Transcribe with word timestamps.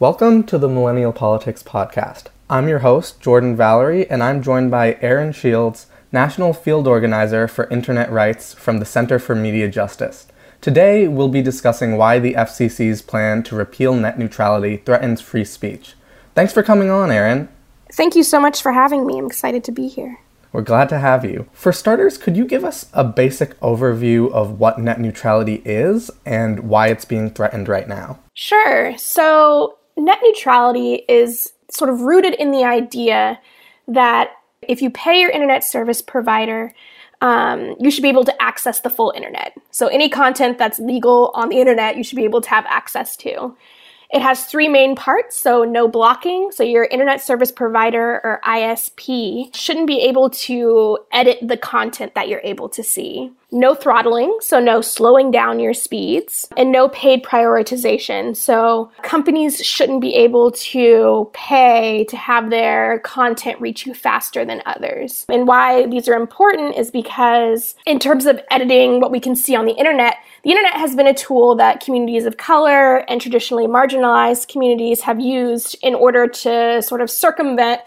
Welcome 0.00 0.44
to 0.44 0.56
the 0.56 0.66
Millennial 0.66 1.12
Politics 1.12 1.62
Podcast. 1.62 2.28
I'm 2.48 2.68
your 2.68 2.78
host, 2.78 3.20
Jordan 3.20 3.54
Valerie, 3.54 4.08
and 4.08 4.22
I'm 4.22 4.42
joined 4.42 4.70
by 4.70 4.96
Erin 5.02 5.30
Shields, 5.30 5.88
National 6.10 6.54
Field 6.54 6.88
Organizer 6.88 7.46
for 7.46 7.68
Internet 7.68 8.10
Rights 8.10 8.54
from 8.54 8.78
the 8.78 8.86
Center 8.86 9.18
for 9.18 9.34
Media 9.34 9.68
Justice. 9.68 10.26
Today, 10.62 11.06
we'll 11.06 11.28
be 11.28 11.42
discussing 11.42 11.98
why 11.98 12.18
the 12.18 12.32
FCC's 12.32 13.02
plan 13.02 13.42
to 13.42 13.54
repeal 13.54 13.94
net 13.94 14.18
neutrality 14.18 14.78
threatens 14.78 15.20
free 15.20 15.44
speech. 15.44 15.92
Thanks 16.34 16.54
for 16.54 16.62
coming 16.62 16.88
on, 16.88 17.10
Erin. 17.10 17.50
Thank 17.92 18.16
you 18.16 18.22
so 18.22 18.40
much 18.40 18.62
for 18.62 18.72
having 18.72 19.06
me. 19.06 19.18
I'm 19.18 19.26
excited 19.26 19.64
to 19.64 19.70
be 19.70 19.86
here. 19.86 20.18
We're 20.50 20.62
glad 20.62 20.88
to 20.88 20.98
have 20.98 21.26
you. 21.26 21.46
For 21.52 21.72
starters, 21.72 22.16
could 22.16 22.38
you 22.38 22.46
give 22.46 22.64
us 22.64 22.88
a 22.94 23.04
basic 23.04 23.60
overview 23.60 24.32
of 24.32 24.58
what 24.58 24.80
net 24.80 24.98
neutrality 24.98 25.60
is 25.66 26.10
and 26.24 26.60
why 26.60 26.88
it's 26.88 27.04
being 27.04 27.28
threatened 27.28 27.68
right 27.68 27.86
now? 27.86 28.18
Sure. 28.32 28.96
So, 28.96 29.76
net 30.00 30.18
neutrality 30.22 31.04
is 31.08 31.52
sort 31.70 31.90
of 31.90 32.00
rooted 32.00 32.34
in 32.34 32.50
the 32.50 32.64
idea 32.64 33.38
that 33.88 34.30
if 34.62 34.82
you 34.82 34.90
pay 34.90 35.20
your 35.20 35.30
internet 35.30 35.64
service 35.64 36.02
provider, 36.02 36.74
um, 37.20 37.76
you 37.78 37.90
should 37.90 38.02
be 38.02 38.08
able 38.08 38.24
to 38.24 38.42
access 38.42 38.80
the 38.80 38.90
full 38.90 39.12
internet. 39.14 39.54
So, 39.70 39.88
any 39.88 40.08
content 40.08 40.58
that's 40.58 40.78
legal 40.78 41.30
on 41.34 41.48
the 41.48 41.60
internet, 41.60 41.96
you 41.96 42.04
should 42.04 42.16
be 42.16 42.24
able 42.24 42.40
to 42.40 42.50
have 42.50 42.64
access 42.66 43.16
to. 43.18 43.56
It 44.12 44.22
has 44.22 44.44
three 44.44 44.68
main 44.68 44.96
parts. 44.96 45.36
So, 45.36 45.64
no 45.64 45.86
blocking. 45.86 46.50
So, 46.50 46.62
your 46.62 46.84
internet 46.84 47.20
service 47.20 47.52
provider 47.52 48.20
or 48.24 48.40
ISP 48.46 49.54
shouldn't 49.54 49.86
be 49.86 50.00
able 50.00 50.30
to 50.30 50.98
edit 51.12 51.38
the 51.42 51.56
content 51.56 52.14
that 52.14 52.28
you're 52.28 52.40
able 52.42 52.68
to 52.70 52.82
see. 52.82 53.32
No 53.52 53.74
throttling, 53.74 54.36
so 54.40 54.60
no 54.60 54.80
slowing 54.80 55.30
down 55.30 55.58
your 55.58 55.74
speeds, 55.74 56.48
and 56.56 56.70
no 56.70 56.88
paid 56.88 57.22
prioritization. 57.22 58.36
So, 58.36 58.90
companies 59.02 59.64
shouldn't 59.64 60.00
be 60.00 60.14
able 60.14 60.52
to 60.52 61.30
pay 61.32 62.04
to 62.04 62.16
have 62.16 62.50
their 62.50 63.00
content 63.00 63.60
reach 63.60 63.86
you 63.86 63.94
faster 63.94 64.44
than 64.44 64.62
others. 64.66 65.26
And 65.28 65.48
why 65.48 65.86
these 65.86 66.08
are 66.08 66.14
important 66.14 66.76
is 66.76 66.90
because, 66.90 67.74
in 67.86 67.98
terms 67.98 68.26
of 68.26 68.40
editing 68.50 69.00
what 69.00 69.10
we 69.10 69.20
can 69.20 69.34
see 69.34 69.56
on 69.56 69.66
the 69.66 69.74
internet, 69.74 70.16
the 70.42 70.50
internet 70.50 70.74
has 70.74 70.94
been 70.94 71.06
a 71.06 71.14
tool 71.14 71.54
that 71.56 71.80
communities 71.84 72.26
of 72.26 72.36
color 72.36 72.98
and 73.10 73.20
traditionally 73.20 73.66
marginalized 73.66 74.48
communities 74.48 75.02
have 75.02 75.20
used 75.20 75.76
in 75.82 75.94
order 75.94 76.26
to 76.26 76.82
sort 76.82 77.00
of 77.00 77.10
circumvent 77.10 77.80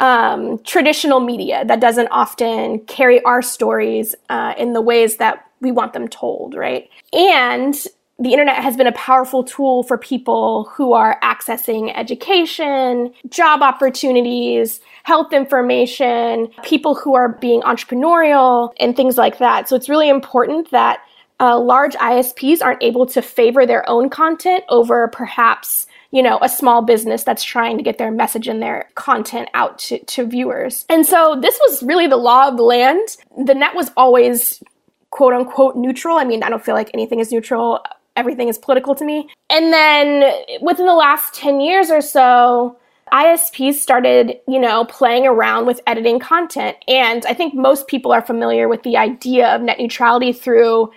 um, 0.00 0.58
traditional 0.64 1.20
media 1.20 1.64
that 1.64 1.80
doesn't 1.80 2.08
often 2.08 2.80
carry 2.80 3.22
our 3.22 3.42
stories 3.42 4.14
uh, 4.28 4.54
in 4.58 4.72
the 4.72 4.80
ways 4.80 5.16
that 5.16 5.46
we 5.60 5.72
want 5.72 5.92
them 5.92 6.06
told, 6.08 6.54
right? 6.54 6.88
And 7.12 7.74
the 8.18 8.32
internet 8.32 8.56
has 8.56 8.76
been 8.76 8.86
a 8.86 8.92
powerful 8.92 9.44
tool 9.44 9.82
for 9.82 9.98
people 9.98 10.64
who 10.72 10.94
are 10.94 11.18
accessing 11.22 11.92
education, 11.94 13.12
job 13.28 13.62
opportunities, 13.62 14.80
health 15.02 15.32
information, 15.32 16.48
people 16.62 16.94
who 16.94 17.14
are 17.14 17.28
being 17.28 17.60
entrepreneurial, 17.62 18.72
and 18.80 18.96
things 18.96 19.18
like 19.18 19.38
that. 19.38 19.68
So 19.68 19.76
it's 19.76 19.88
really 19.88 20.08
important 20.08 20.70
that 20.70 21.00
uh, 21.40 21.58
large 21.58 21.94
ISPs 21.96 22.62
aren't 22.62 22.82
able 22.82 23.04
to 23.04 23.20
favor 23.20 23.66
their 23.66 23.86
own 23.88 24.08
content 24.08 24.64
over 24.70 25.08
perhaps 25.08 25.85
you 26.10 26.22
know 26.22 26.38
a 26.42 26.48
small 26.48 26.82
business 26.82 27.24
that's 27.24 27.44
trying 27.44 27.76
to 27.76 27.82
get 27.82 27.98
their 27.98 28.10
message 28.10 28.48
and 28.48 28.62
their 28.62 28.88
content 28.94 29.48
out 29.54 29.78
to, 29.78 29.98
to 30.04 30.26
viewers. 30.26 30.84
And 30.88 31.06
so 31.06 31.38
this 31.40 31.58
was 31.66 31.82
really 31.82 32.06
the 32.06 32.16
law 32.16 32.48
of 32.48 32.56
the 32.56 32.62
land. 32.62 33.16
The 33.44 33.54
net 33.54 33.74
was 33.74 33.90
always 33.96 34.62
quote 35.10 35.34
unquote 35.34 35.76
neutral. 35.76 36.18
I 36.18 36.24
mean 36.24 36.42
i 36.42 36.50
don't 36.50 36.64
feel 36.64 36.74
like 36.74 36.90
anything 36.94 37.20
is 37.20 37.32
neutral. 37.32 37.84
Everything 38.16 38.48
is 38.48 38.56
political 38.56 38.94
to 38.94 39.04
me. 39.04 39.28
And 39.50 39.72
then 39.72 40.32
within 40.62 40.86
the 40.86 40.94
last 40.94 41.34
10 41.34 41.60
years 41.60 41.90
or 41.90 42.00
so 42.00 42.78
ISPs 43.12 43.74
started, 43.74 44.40
you 44.48 44.58
know, 44.58 44.84
playing 44.86 45.26
around 45.26 45.66
with 45.66 45.80
editing 45.86 46.18
content. 46.18 46.76
And 46.88 47.24
I 47.26 47.34
think 47.34 47.54
most 47.54 47.86
people 47.86 48.12
are 48.12 48.22
familiar 48.22 48.68
with 48.68 48.82
the 48.82 48.96
idea 48.96 49.54
of 49.54 49.62
net 49.62 49.78
neutrality 49.78 50.32
through 50.32 50.90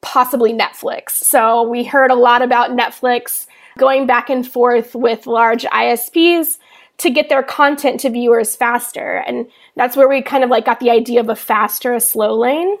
possibly 0.00 0.52
Netflix. 0.52 1.10
So 1.10 1.62
we 1.62 1.84
heard 1.84 2.10
a 2.10 2.16
lot 2.16 2.42
about 2.42 2.70
Netflix 2.70 3.46
going 3.78 4.06
back 4.06 4.30
and 4.30 4.46
forth 4.46 4.94
with 4.94 5.26
large 5.26 5.64
ISPs 5.64 6.58
to 6.98 7.10
get 7.10 7.28
their 7.28 7.42
content 7.42 8.00
to 8.00 8.10
viewers 8.10 8.54
faster. 8.54 9.16
And 9.26 9.46
that's 9.76 9.96
where 9.96 10.08
we 10.08 10.22
kind 10.22 10.44
of 10.44 10.50
like 10.50 10.64
got 10.64 10.80
the 10.80 10.90
idea 10.90 11.20
of 11.20 11.28
a 11.28 11.36
faster, 11.36 11.94
a 11.94 12.00
slow 12.00 12.38
lane. 12.38 12.76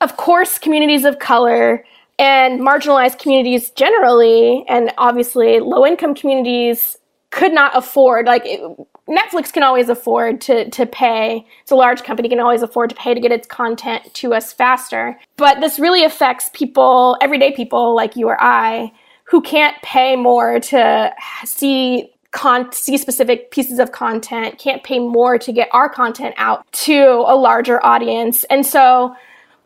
Of 0.00 0.16
course, 0.16 0.58
communities 0.58 1.04
of 1.04 1.18
color 1.18 1.84
and 2.18 2.60
marginalized 2.60 3.18
communities 3.18 3.70
generally, 3.70 4.64
and 4.68 4.92
obviously 4.98 5.60
low 5.60 5.86
income 5.86 6.14
communities 6.14 6.98
could 7.30 7.52
not 7.52 7.76
afford 7.76 8.26
like 8.26 8.42
it, 8.44 8.60
Netflix 9.08 9.52
can 9.52 9.62
always 9.62 9.88
afford 9.88 10.40
to 10.42 10.68
to 10.70 10.86
pay. 10.86 11.46
It's 11.62 11.70
a 11.70 11.76
large 11.76 12.02
company 12.02 12.28
can 12.28 12.40
always 12.40 12.62
afford 12.62 12.90
to 12.90 12.96
pay 12.96 13.14
to 13.14 13.20
get 13.20 13.32
its 13.32 13.46
content 13.46 14.12
to 14.14 14.34
us 14.34 14.52
faster. 14.52 15.18
But 15.36 15.60
this 15.60 15.78
really 15.78 16.04
affects 16.04 16.50
people, 16.52 17.16
everyday 17.20 17.52
people 17.52 17.94
like 17.94 18.16
you 18.16 18.28
or 18.28 18.42
I, 18.42 18.92
who 19.26 19.40
can't 19.40 19.80
pay 19.82 20.16
more 20.16 20.60
to 20.60 21.12
see 21.44 22.12
Con- 22.32 22.70
see 22.70 22.98
specific 22.98 23.50
pieces 23.50 23.78
of 23.78 23.92
content, 23.92 24.58
can't 24.58 24.82
pay 24.82 24.98
more 24.98 25.38
to 25.38 25.52
get 25.52 25.70
our 25.72 25.88
content 25.88 26.34
out 26.36 26.70
to 26.70 27.24
a 27.26 27.34
larger 27.34 27.82
audience. 27.82 28.44
And 28.50 28.66
so 28.66 29.16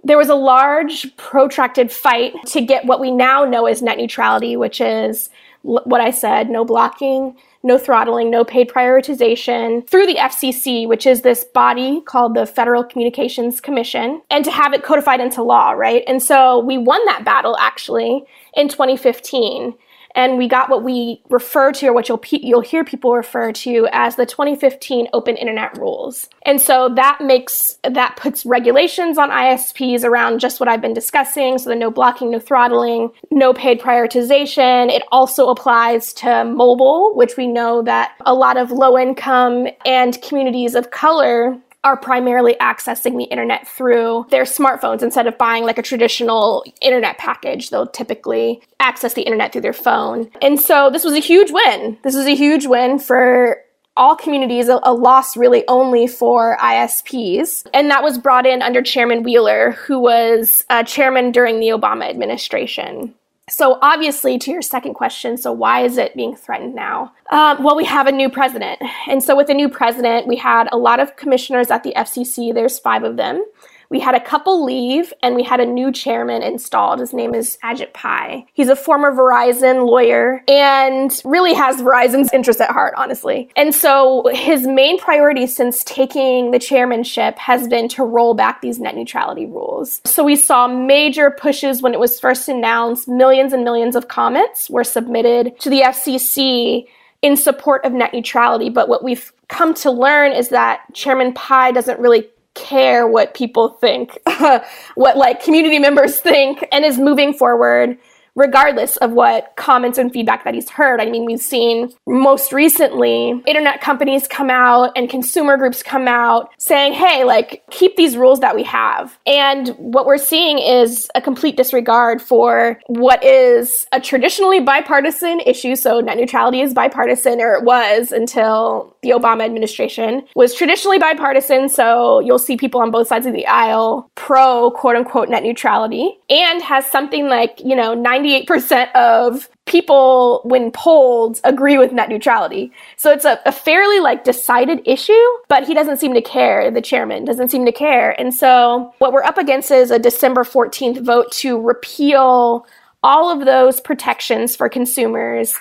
there 0.05 0.17
was 0.17 0.29
a 0.29 0.37
large, 0.37 1.17
protracted 1.17 1.91
fight 1.91 2.33
to 2.47 2.61
get 2.61 2.85
what 2.85 3.01
we 3.01 3.11
now 3.11 3.45
know 3.45 3.67
as 3.67 3.83
net 3.83 3.99
neutrality, 3.99 4.57
which 4.57 4.81
is 4.81 5.31
what 5.63 6.01
I 6.01 6.13
said 6.13 6.49
no 6.49 6.65
blocking, 6.65 7.37
no 7.63 7.77
throttling, 7.77 8.31
no 8.31 8.45
paid 8.45 8.69
prioritization 8.69 9.87
through 9.87 10.07
the 10.07 10.17
FCC, 10.17 10.89
which 10.89 11.07
is 11.07 11.23
this 11.23 11.45
body 11.45 12.01
called 12.03 12.35
the 12.35 12.47
Federal 12.47 12.83
Communications 12.83 13.61
Commission, 13.61 14.23
and 14.31 14.45
to 14.45 14.51
have 14.51 14.73
it 14.73 14.83
codified 14.83 15.21
into 15.21 15.43
law, 15.43 15.73
right? 15.73 16.03
And 16.07 16.23
so 16.23 16.59
we 16.61 16.79
won 16.79 17.05
that 17.07 17.25
battle 17.25 17.57
actually 17.59 18.25
in 18.55 18.69
2015 18.69 19.75
and 20.15 20.39
we 20.39 20.49
got 20.49 20.69
what 20.69 20.83
we 20.83 21.23
refer 21.29 21.73
to 21.73 21.89
or 21.89 21.93
what 21.93 22.09
you'll 22.09 22.23
you'll 22.31 22.61
hear 22.61 22.85
people 22.85 23.15
refer 23.15 23.53
to 23.53 23.89
as 23.93 24.17
the 24.17 24.27
2015 24.27 25.09
open 25.13 25.37
internet 25.37 25.77
rules. 25.79 26.29
And 26.43 26.61
so 26.61 26.89
that 26.97 27.21
makes 27.21 27.79
that 27.85 28.17
puts 28.17 28.45
regulations 28.45 29.19
on 29.19 29.31
isps 29.31 30.05
around 30.05 30.41
just 30.41 30.61
what 30.61 30.69
i've 30.69 30.81
been 30.81 30.95
discussing. 30.95 31.59
So 31.59 31.71
the 31.71 31.77
no 31.77 31.91
blocking 31.91 32.31
no 32.31 32.39
throttling 32.39 33.11
no 33.31 33.53
paid 33.53 33.81
prioritization. 33.81 34.91
It 34.91 35.03
also 35.13 35.49
applies 35.49 36.13
to 36.15 36.45
mobile 36.45 37.15
which 37.15 37.37
we 37.37 37.47
know 37.47 37.83
that 37.83 38.15
a 38.27 38.35
lot 38.35 38.57
of 38.57 38.71
low 38.71 38.99
income 38.99 39.69
and 39.85 40.21
communities 40.23 40.75
of 40.75 40.91
color 40.91 41.59
are 41.83 41.97
primarily 41.97 42.57
accessing 42.61 43.17
the 43.17 43.25
internet 43.25 43.67
through 43.67 44.27
their 44.31 44.45
smartphones 44.45 45.03
instead 45.03 45.27
of 45.27 45.39
buying 45.39 45.65
like 45.65 45.79
a 45.79 45.83
traditional 45.83 46.65
internet 46.83 47.17
package. 47.19 47.71
They'll 47.71 47.87
typically 47.87 48.63
access 48.81 49.15
the 49.15 49.23
internet 49.23 49.53
through 49.53 49.63
their 49.63 49.73
phone. 49.73 50.31
And 50.43 50.61
so 50.61 50.91
this 50.91 51.05
was 51.05 51.15
a 51.15 51.21
huge 51.21 51.51
win. 51.51 51.99
This 52.03 52.15
was 52.15 52.27
a 52.27 52.35
huge 52.35 52.67
win 52.67 52.99
for 52.99 53.63
all 53.97 54.15
communities, 54.15 54.69
a, 54.69 54.81
a, 54.83 54.93
loss 54.93 55.37
really 55.37 55.67
only 55.69 56.07
for 56.07 56.57
ISPs. 56.59 57.67
And 57.75 57.91
that 57.91 58.03
was 58.03 58.19
brought 58.19 58.47
in 58.47 58.63
under 58.63 58.83
Chairman 58.83 59.23
Wheeler, 59.23 59.73
who 59.73 59.99
was 59.99 60.65
uh, 60.71 60.83
chairman 60.85 61.33
during 61.33 61.61
the 61.61 61.69
Obama 61.69 62.09
administration. 62.09 63.15
So, 63.51 63.79
obviously, 63.83 64.39
to 64.39 64.51
your 64.51 64.63
second 64.63 64.95
question, 64.95 65.37
so 65.37 65.53
why 65.53 65.85
is 65.85 65.99
it 65.99 66.15
being 66.15 66.37
threatened 66.37 66.75
now? 66.75 67.13
Um, 67.31 67.63
well, 67.63 67.77
we 67.77 67.85
have 67.85 68.07
a 68.07 68.13
new 68.13 68.31
president. 68.31 68.81
And 69.09 69.23
so, 69.23 69.37
with 69.37 69.51
a 69.51 69.55
new 69.55 69.69
president, 69.69 70.29
we 70.29 70.37
had 70.37 70.69
a 70.73 70.79
lot 70.79 71.01
of 71.01 71.17
commissioners 71.17 71.71
at 71.71 71.83
the 71.83 71.93
FCC, 71.97 72.55
there's 72.55 72.79
five 72.79 73.03
of 73.03 73.17
them. 73.17 73.45
We 73.91 73.99
had 73.99 74.15
a 74.15 74.21
couple 74.21 74.65
leave 74.65 75.13
and 75.21 75.35
we 75.35 75.43
had 75.43 75.59
a 75.59 75.67
new 75.67 75.91
chairman 75.91 76.43
installed. 76.43 77.01
His 77.01 77.13
name 77.13 77.35
is 77.35 77.59
Ajit 77.65 77.93
Pai. 77.93 78.47
He's 78.55 78.69
a 78.69 78.77
former 78.77 79.13
Verizon 79.13 79.85
lawyer 79.85 80.45
and 80.47 81.11
really 81.25 81.55
has 81.55 81.83
Verizon's 81.83 82.33
interest 82.33 82.61
at 82.61 82.71
heart, 82.71 82.95
honestly. 82.97 83.51
And 83.57 83.75
so 83.75 84.31
his 84.33 84.65
main 84.65 84.99
priority 84.99 85.49
since 85.49 85.83
taking 85.83 86.53
the 86.53 86.61
chairmanship 86.61 87.37
has 87.39 87.67
been 87.67 87.89
to 87.89 88.05
roll 88.05 88.35
back 88.35 88.61
these 88.61 88.79
net 88.79 88.95
neutrality 88.95 89.47
rules. 89.47 90.01
So 90.05 90.23
we 90.23 90.37
saw 90.37 90.69
major 90.69 91.33
pushes 91.33 91.83
when 91.83 91.93
it 91.93 91.99
was 91.99 92.21
first 92.21 92.49
announced. 92.49 93.09
Millions 93.09 93.53
and 93.53 93.65
millions 93.65 93.97
of 93.97 94.07
comments 94.07 94.71
were 94.71 94.85
submitted 94.85 95.59
to 95.61 95.69
the 95.69 95.81
FCC 95.81 96.87
in 97.23 97.37
support 97.37 97.85
of 97.85 97.93
net 97.93 98.13
neutrality. 98.15 98.71
But 98.71 98.89
what 98.89 99.03
we've 99.03 99.33
come 99.49 99.75
to 99.75 99.91
learn 99.91 100.33
is 100.33 100.51
that 100.51 100.83
Chairman 100.95 101.33
Pai 101.33 101.73
doesn't 101.73 101.99
really 101.99 102.29
care 102.55 103.07
what 103.07 103.35
people 103.35 103.71
think, 103.81 104.19
what 104.95 105.17
like 105.17 105.43
community 105.43 105.79
members 105.79 106.21
think, 106.21 106.67
and 106.73 106.85
is 106.85 106.99
moving 106.99 107.33
forward 107.33 107.99
regardless 108.35 108.97
of 108.99 109.13
what 109.13 109.53
comments 109.57 109.99
and 109.99 110.13
feedback 110.13 110.45
that 110.45 110.55
he's 110.55 110.71
heard. 110.71 111.01
I 111.01 111.07
mean, 111.07 111.25
we've 111.25 111.41
seen 111.41 111.93
most 112.07 112.53
recently 112.53 113.43
internet 113.47 113.81
companies 113.81 114.27
come 114.27 114.51
out 114.51 114.93
and 114.97 115.09
consumer 115.09 115.57
groups 115.57 115.83
come 115.83 116.09
out 116.09 116.51
saying, 116.59 116.93
hey, 116.93 117.25
like, 117.25 117.63
keep 117.71 117.97
these 117.97 118.17
rules 118.17 118.41
that 118.41 118.55
we 118.55 118.63
have. 118.65 119.19
And 119.27 119.69
what 119.79 120.07
we're 120.07 120.19
seeing 120.19 120.59
is 120.59 121.11
a 121.15 121.21
complete 121.21 121.57
disregard 121.57 122.23
for 122.23 122.81
what 122.87 123.23
is 123.25 123.87
a 123.93 124.01
traditionally 124.01 124.61
bipartisan 124.61 125.41
issue. 125.41 125.77
So 125.77 126.01
net 126.01 126.17
neutrality 126.17 126.61
is 126.61 126.75
bipartisan, 126.75 127.41
or 127.41 127.55
it 127.55 127.65
was 127.65 128.13
until 128.13 128.97
the 129.03 129.11
Obama 129.11 129.45
administration 129.45 130.23
was 130.35 130.55
traditionally 130.55 130.99
bipartisan. 130.99 131.69
So 131.69 132.21
you'll 132.21 132.39
see 132.39 132.57
people 132.57 132.81
on 132.81 132.91
both 132.91 133.09
sides 133.09 133.27
of 133.27 133.33
the 133.33 133.47
aisle 133.47 134.11
pro 134.15 134.71
quote 134.71 134.97
unquote 134.97 135.29
net 135.29 135.43
neutrality 135.43 136.19
and 136.29 136.63
has 136.63 136.87
something 136.87 137.29
like, 137.29 137.61
you 137.65 137.75
know, 137.75 137.95
98% 138.21 138.93
of 138.95 139.49
people 139.67 140.43
when 140.45 140.71
polled 140.73 141.41
agree 141.45 141.79
with 141.79 141.93
net 141.93 142.09
neutrality. 142.09 142.73
So 142.97 143.11
it's 143.11 143.25
a, 143.25 143.41
a, 143.47 143.53
fairly 143.53 144.01
like 144.01 144.25
decided 144.25 144.81
issue, 144.85 145.13
but 145.49 145.65
he 145.65 145.75
doesn't 145.75 145.99
seem 145.99 146.15
to 146.15 146.23
care. 146.23 146.71
The 146.71 146.81
chairman 146.81 147.25
doesn't 147.25 147.49
seem 147.49 147.65
to 147.67 147.73
care. 147.73 148.19
And 148.21 148.35
so 148.35 148.93
what 148.99 149.13
we're 149.13 149.23
up 149.23 149.39
against 149.39 149.71
is 149.71 149.91
a 149.91 149.99
December 149.99 150.43
14th 150.43 151.05
vote 151.05 151.31
to 151.33 151.61
repeal 151.61 152.67
all 153.03 153.31
of 153.31 153.47
those 153.47 153.81
protections 153.81 154.57
for 154.57 154.69
consumers 154.69 155.57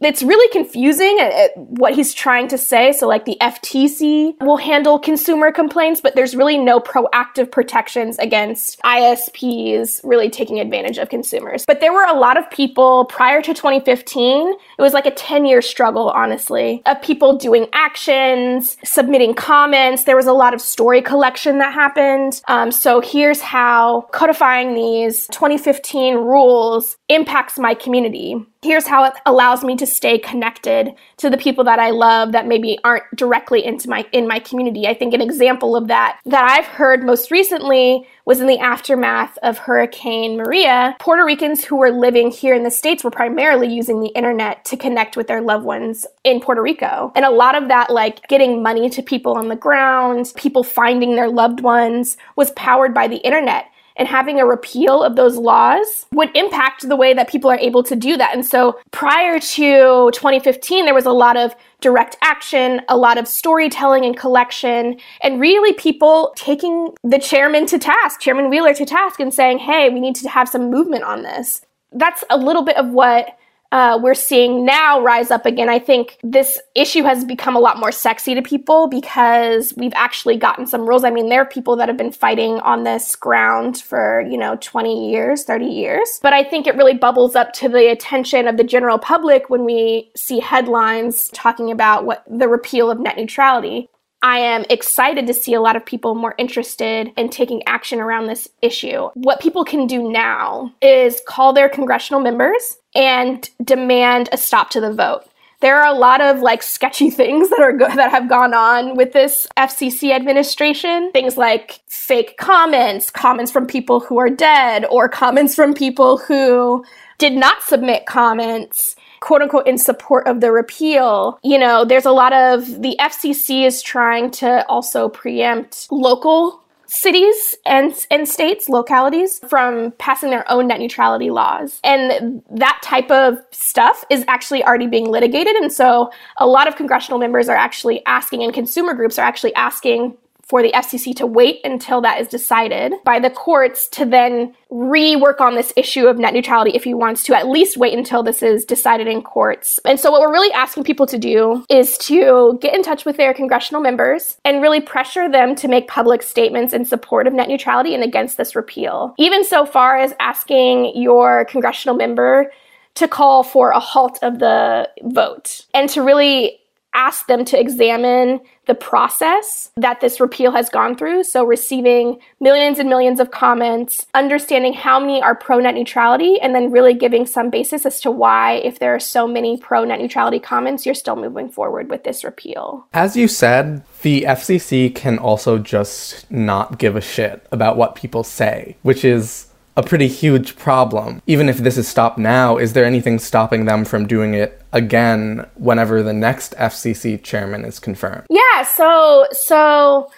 it's 0.00 0.22
really 0.22 0.50
confusing 0.52 1.18
at, 1.20 1.32
at 1.32 1.56
what 1.56 1.94
he's 1.94 2.12
trying 2.12 2.48
to 2.48 2.58
say. 2.58 2.92
So, 2.92 3.06
like 3.06 3.24
the 3.24 3.36
FTC 3.40 4.40
will 4.40 4.56
handle 4.56 4.98
consumer 4.98 5.50
complaints, 5.50 6.00
but 6.00 6.14
there's 6.14 6.36
really 6.36 6.58
no 6.58 6.80
proactive 6.80 7.50
protections 7.50 8.18
against 8.18 8.80
ISPs 8.80 10.00
really 10.04 10.30
taking 10.30 10.60
advantage 10.60 10.98
of 10.98 11.08
consumers. 11.08 11.64
But 11.66 11.80
there 11.80 11.92
were 11.92 12.04
a 12.04 12.14
lot 12.14 12.36
of 12.36 12.50
people 12.50 13.06
prior 13.06 13.40
to 13.42 13.54
2015. 13.54 14.48
It 14.48 14.82
was 14.82 14.92
like 14.92 15.06
a 15.06 15.10
10 15.10 15.44
year 15.44 15.62
struggle, 15.62 16.10
honestly, 16.10 16.82
of 16.86 17.00
people 17.02 17.36
doing 17.36 17.66
actions, 17.72 18.76
submitting 18.84 19.34
comments. 19.34 20.04
There 20.04 20.16
was 20.16 20.26
a 20.26 20.32
lot 20.32 20.54
of 20.54 20.60
story 20.60 21.02
collection 21.02 21.58
that 21.58 21.72
happened. 21.72 22.40
Um, 22.48 22.70
so, 22.72 23.00
here's 23.00 23.40
how 23.40 24.08
codifying 24.12 24.74
these 24.74 25.26
2015 25.28 26.14
rules 26.14 26.96
impacts 27.08 27.58
my 27.58 27.74
community 27.74 28.36
here's 28.62 28.86
how 28.86 29.04
it 29.04 29.14
allows 29.24 29.62
me 29.62 29.76
to 29.78 29.86
stay 29.86 30.18
connected 30.18 30.94
to 31.18 31.30
the 31.30 31.36
people 31.36 31.64
that 31.64 31.78
I 31.78 31.90
love 31.90 32.32
that 32.32 32.46
maybe 32.46 32.78
aren't 32.84 33.04
directly 33.14 33.64
into 33.64 33.88
my 33.88 34.06
in 34.12 34.26
my 34.28 34.38
community. 34.38 34.86
I 34.86 34.94
think 34.94 35.14
an 35.14 35.20
example 35.20 35.76
of 35.76 35.88
that 35.88 36.20
that 36.26 36.44
I've 36.44 36.66
heard 36.66 37.04
most 37.04 37.30
recently 37.30 38.06
was 38.24 38.40
in 38.40 38.46
the 38.46 38.58
aftermath 38.58 39.38
of 39.42 39.58
Hurricane 39.58 40.36
Maria. 40.36 40.96
Puerto 41.00 41.24
Ricans 41.24 41.64
who 41.64 41.76
were 41.76 41.90
living 41.90 42.30
here 42.30 42.54
in 42.54 42.62
the 42.62 42.70
states 42.70 43.02
were 43.02 43.10
primarily 43.10 43.68
using 43.68 44.00
the 44.00 44.08
internet 44.08 44.64
to 44.66 44.76
connect 44.76 45.16
with 45.16 45.28
their 45.28 45.40
loved 45.40 45.64
ones 45.64 46.06
in 46.24 46.40
Puerto 46.40 46.62
Rico. 46.62 47.12
And 47.14 47.24
a 47.24 47.30
lot 47.30 47.54
of 47.54 47.68
that 47.68 47.90
like 47.90 48.26
getting 48.28 48.62
money 48.62 48.90
to 48.90 49.02
people 49.02 49.34
on 49.34 49.48
the 49.48 49.56
ground, 49.56 50.32
people 50.36 50.62
finding 50.62 51.16
their 51.16 51.30
loved 51.30 51.60
ones 51.60 52.16
was 52.36 52.50
powered 52.52 52.92
by 52.92 53.08
the 53.08 53.16
internet 53.16 53.66
and 53.98 54.08
having 54.08 54.40
a 54.40 54.46
repeal 54.46 55.02
of 55.02 55.16
those 55.16 55.36
laws 55.36 56.06
would 56.12 56.34
impact 56.36 56.88
the 56.88 56.96
way 56.96 57.12
that 57.12 57.28
people 57.28 57.50
are 57.50 57.58
able 57.58 57.82
to 57.82 57.96
do 57.96 58.16
that. 58.16 58.34
And 58.34 58.46
so 58.46 58.78
prior 58.92 59.38
to 59.38 60.10
2015, 60.12 60.84
there 60.84 60.94
was 60.94 61.04
a 61.06 61.12
lot 61.12 61.36
of 61.36 61.54
direct 61.80 62.16
action, 62.22 62.80
a 62.88 62.96
lot 62.96 63.18
of 63.18 63.28
storytelling 63.28 64.04
and 64.04 64.16
collection, 64.16 64.98
and 65.22 65.40
really 65.40 65.72
people 65.74 66.32
taking 66.36 66.90
the 67.02 67.18
chairman 67.18 67.66
to 67.66 67.78
task, 67.78 68.20
Chairman 68.20 68.48
Wheeler 68.50 68.74
to 68.74 68.86
task, 68.86 69.20
and 69.20 69.34
saying, 69.34 69.58
hey, 69.58 69.90
we 69.90 70.00
need 70.00 70.14
to 70.16 70.28
have 70.28 70.48
some 70.48 70.70
movement 70.70 71.04
on 71.04 71.22
this. 71.22 71.62
That's 71.92 72.24
a 72.30 72.36
little 72.36 72.62
bit 72.62 72.76
of 72.76 72.90
what 72.90 73.37
uh, 73.70 73.98
we're 74.02 74.14
seeing 74.14 74.64
now 74.64 75.00
rise 75.00 75.30
up 75.30 75.44
again. 75.44 75.68
I 75.68 75.78
think 75.78 76.18
this 76.22 76.58
issue 76.74 77.02
has 77.02 77.24
become 77.24 77.54
a 77.54 77.60
lot 77.60 77.78
more 77.78 77.92
sexy 77.92 78.34
to 78.34 78.40
people 78.40 78.88
because 78.88 79.74
we've 79.76 79.92
actually 79.94 80.36
gotten 80.36 80.66
some 80.66 80.88
rules. 80.88 81.04
I 81.04 81.10
mean, 81.10 81.28
there 81.28 81.42
are 81.42 81.46
people 81.46 81.76
that 81.76 81.88
have 81.88 81.98
been 81.98 82.12
fighting 82.12 82.60
on 82.60 82.84
this 82.84 83.14
ground 83.14 83.78
for, 83.78 84.22
you 84.30 84.38
know, 84.38 84.56
20 84.60 85.10
years, 85.10 85.44
30 85.44 85.66
years. 85.66 86.18
But 86.22 86.32
I 86.32 86.44
think 86.44 86.66
it 86.66 86.76
really 86.76 86.94
bubbles 86.94 87.36
up 87.36 87.52
to 87.54 87.68
the 87.68 87.90
attention 87.90 88.48
of 88.48 88.56
the 88.56 88.64
general 88.64 88.98
public 88.98 89.50
when 89.50 89.64
we 89.64 90.10
see 90.16 90.40
headlines 90.40 91.28
talking 91.34 91.70
about 91.70 92.06
what 92.06 92.24
the 92.26 92.48
repeal 92.48 92.90
of 92.90 93.00
net 93.00 93.16
neutrality. 93.16 93.90
I 94.20 94.38
am 94.38 94.64
excited 94.68 95.28
to 95.28 95.34
see 95.34 95.54
a 95.54 95.60
lot 95.60 95.76
of 95.76 95.86
people 95.86 96.16
more 96.16 96.34
interested 96.38 97.12
in 97.16 97.28
taking 97.28 97.62
action 97.66 98.00
around 98.00 98.26
this 98.26 98.48
issue. 98.62 99.10
What 99.14 99.40
people 99.40 99.64
can 99.64 99.86
do 99.86 100.10
now 100.10 100.74
is 100.82 101.22
call 101.28 101.52
their 101.52 101.68
congressional 101.68 102.20
members 102.20 102.78
and 102.98 103.48
demand 103.64 104.28
a 104.32 104.36
stop 104.36 104.70
to 104.70 104.80
the 104.80 104.92
vote. 104.92 105.22
There 105.60 105.80
are 105.80 105.92
a 105.92 105.98
lot 105.98 106.20
of 106.20 106.40
like 106.40 106.62
sketchy 106.62 107.10
things 107.22 107.48
that 107.48 107.60
are 107.60 107.72
go- 107.72 107.94
that 107.94 108.10
have 108.10 108.28
gone 108.28 108.52
on 108.52 108.96
with 108.96 109.12
this 109.12 109.46
FCC 109.56 110.12
administration. 110.12 111.10
Things 111.12 111.38
like 111.38 111.80
fake 111.86 112.36
comments, 112.36 113.10
comments 113.10 113.50
from 113.50 113.66
people 113.66 114.00
who 114.00 114.18
are 114.18 114.28
dead, 114.28 114.84
or 114.90 115.08
comments 115.08 115.54
from 115.54 115.72
people 115.72 116.18
who 116.18 116.84
did 117.16 117.32
not 117.32 117.62
submit 117.62 118.04
comments 118.04 118.96
quote 119.20 119.42
unquote 119.42 119.66
in 119.66 119.78
support 119.78 120.26
of 120.26 120.40
the 120.40 120.52
repeal, 120.52 121.38
you 121.42 121.58
know, 121.58 121.84
there's 121.84 122.04
a 122.04 122.12
lot 122.12 122.32
of 122.32 122.82
the 122.82 122.96
FCC 123.00 123.66
is 123.66 123.82
trying 123.82 124.30
to 124.30 124.64
also 124.68 125.08
preempt 125.08 125.88
local 125.90 126.62
cities 126.88 127.54
and 127.66 127.94
and 128.10 128.28
states 128.28 128.68
localities 128.68 129.40
from 129.48 129.92
passing 129.98 130.30
their 130.30 130.50
own 130.50 130.66
net 130.66 130.80
neutrality 130.80 131.30
laws. 131.30 131.80
And 131.84 132.42
that 132.50 132.80
type 132.82 133.10
of 133.10 133.38
stuff 133.50 134.04
is 134.10 134.24
actually 134.26 134.64
already 134.64 134.86
being 134.86 135.10
litigated. 135.10 135.54
And 135.56 135.72
so 135.72 136.10
a 136.38 136.46
lot 136.46 136.66
of 136.66 136.76
congressional 136.76 137.18
members 137.18 137.48
are 137.48 137.56
actually 137.56 138.04
asking 138.06 138.42
and 138.42 138.52
consumer 138.52 138.94
groups 138.94 139.18
are 139.18 139.26
actually 139.26 139.54
asking 139.54 140.16
for 140.48 140.62
the 140.62 140.72
FCC 140.72 141.14
to 141.16 141.26
wait 141.26 141.60
until 141.62 142.00
that 142.00 142.20
is 142.20 142.26
decided 142.26 142.94
by 143.04 143.18
the 143.18 143.30
courts 143.30 143.86
to 143.88 144.06
then 144.06 144.54
rework 144.70 145.40
on 145.40 145.54
this 145.54 145.72
issue 145.76 146.06
of 146.06 146.18
net 146.18 146.32
neutrality 146.32 146.72
if 146.74 146.84
he 146.84 146.94
wants 146.94 147.22
to 147.24 147.36
at 147.36 147.48
least 147.48 147.76
wait 147.76 147.96
until 147.96 148.22
this 148.22 148.42
is 148.42 148.64
decided 148.64 149.06
in 149.06 149.22
courts. 149.22 149.78
And 149.84 150.00
so 150.00 150.10
what 150.10 150.22
we're 150.22 150.32
really 150.32 150.52
asking 150.52 150.84
people 150.84 151.06
to 151.06 151.18
do 151.18 151.64
is 151.68 151.98
to 151.98 152.58
get 152.62 152.74
in 152.74 152.82
touch 152.82 153.04
with 153.04 153.18
their 153.18 153.34
congressional 153.34 153.82
members 153.82 154.38
and 154.44 154.62
really 154.62 154.80
pressure 154.80 155.30
them 155.30 155.54
to 155.56 155.68
make 155.68 155.86
public 155.86 156.22
statements 156.22 156.72
in 156.72 156.84
support 156.84 157.26
of 157.26 157.34
net 157.34 157.48
neutrality 157.48 157.94
and 157.94 158.02
against 158.02 158.38
this 158.38 158.56
repeal. 158.56 159.14
Even 159.18 159.44
so 159.44 159.66
far 159.66 159.98
as 159.98 160.14
asking 160.18 160.96
your 160.96 161.44
congressional 161.44 161.96
member 161.96 162.50
to 162.94 163.06
call 163.06 163.42
for 163.42 163.70
a 163.70 163.78
halt 163.78 164.18
of 164.22 164.38
the 164.38 164.88
vote 165.02 165.66
and 165.72 165.88
to 165.90 166.02
really 166.02 166.58
ask 166.98 167.28
them 167.28 167.44
to 167.44 167.58
examine 167.58 168.40
the 168.66 168.74
process 168.74 169.70
that 169.76 170.00
this 170.00 170.20
repeal 170.20 170.50
has 170.50 170.68
gone 170.68 170.96
through. 170.96 171.22
So, 171.22 171.44
receiving 171.44 172.18
millions 172.40 172.80
and 172.80 172.88
millions 172.88 173.20
of 173.20 173.30
comments, 173.30 174.04
understanding 174.14 174.72
how 174.74 174.98
many 174.98 175.22
are 175.22 175.34
pro 175.34 175.60
net 175.60 175.74
neutrality, 175.74 176.40
and 176.40 176.54
then 176.54 176.72
really 176.72 176.94
giving 176.94 177.24
some 177.24 177.50
basis 177.50 177.86
as 177.86 178.00
to 178.00 178.10
why, 178.10 178.54
if 178.54 178.80
there 178.80 178.94
are 178.94 179.00
so 179.00 179.28
many 179.28 179.56
pro 179.56 179.84
net 179.84 180.00
neutrality 180.00 180.40
comments, 180.40 180.84
you're 180.84 180.94
still 180.94 181.16
moving 181.16 181.48
forward 181.48 181.88
with 181.88 182.02
this 182.02 182.24
repeal. 182.24 182.86
As 182.92 183.16
you 183.16 183.28
said, 183.28 183.84
the 184.02 184.22
FCC 184.22 184.92
can 184.92 185.18
also 185.18 185.58
just 185.58 186.30
not 186.30 186.78
give 186.78 186.96
a 186.96 187.00
shit 187.00 187.46
about 187.52 187.76
what 187.76 187.94
people 187.94 188.24
say, 188.24 188.76
which 188.82 189.04
is 189.04 189.47
a 189.78 189.82
pretty 189.84 190.08
huge 190.08 190.56
problem. 190.56 191.22
Even 191.28 191.48
if 191.48 191.58
this 191.58 191.78
is 191.78 191.86
stopped 191.86 192.18
now, 192.18 192.56
is 192.56 192.72
there 192.72 192.84
anything 192.84 193.20
stopping 193.20 193.64
them 193.64 193.84
from 193.84 194.08
doing 194.08 194.34
it 194.34 194.60
again 194.72 195.46
whenever 195.54 196.02
the 196.02 196.12
next 196.12 196.52
FCC 196.56 197.22
chairman 197.22 197.64
is 197.64 197.78
confirmed? 197.78 198.26
Yeah, 198.28 198.64
so 198.64 199.28
so 199.30 200.10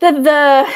the 0.00 0.12
the 0.12 0.70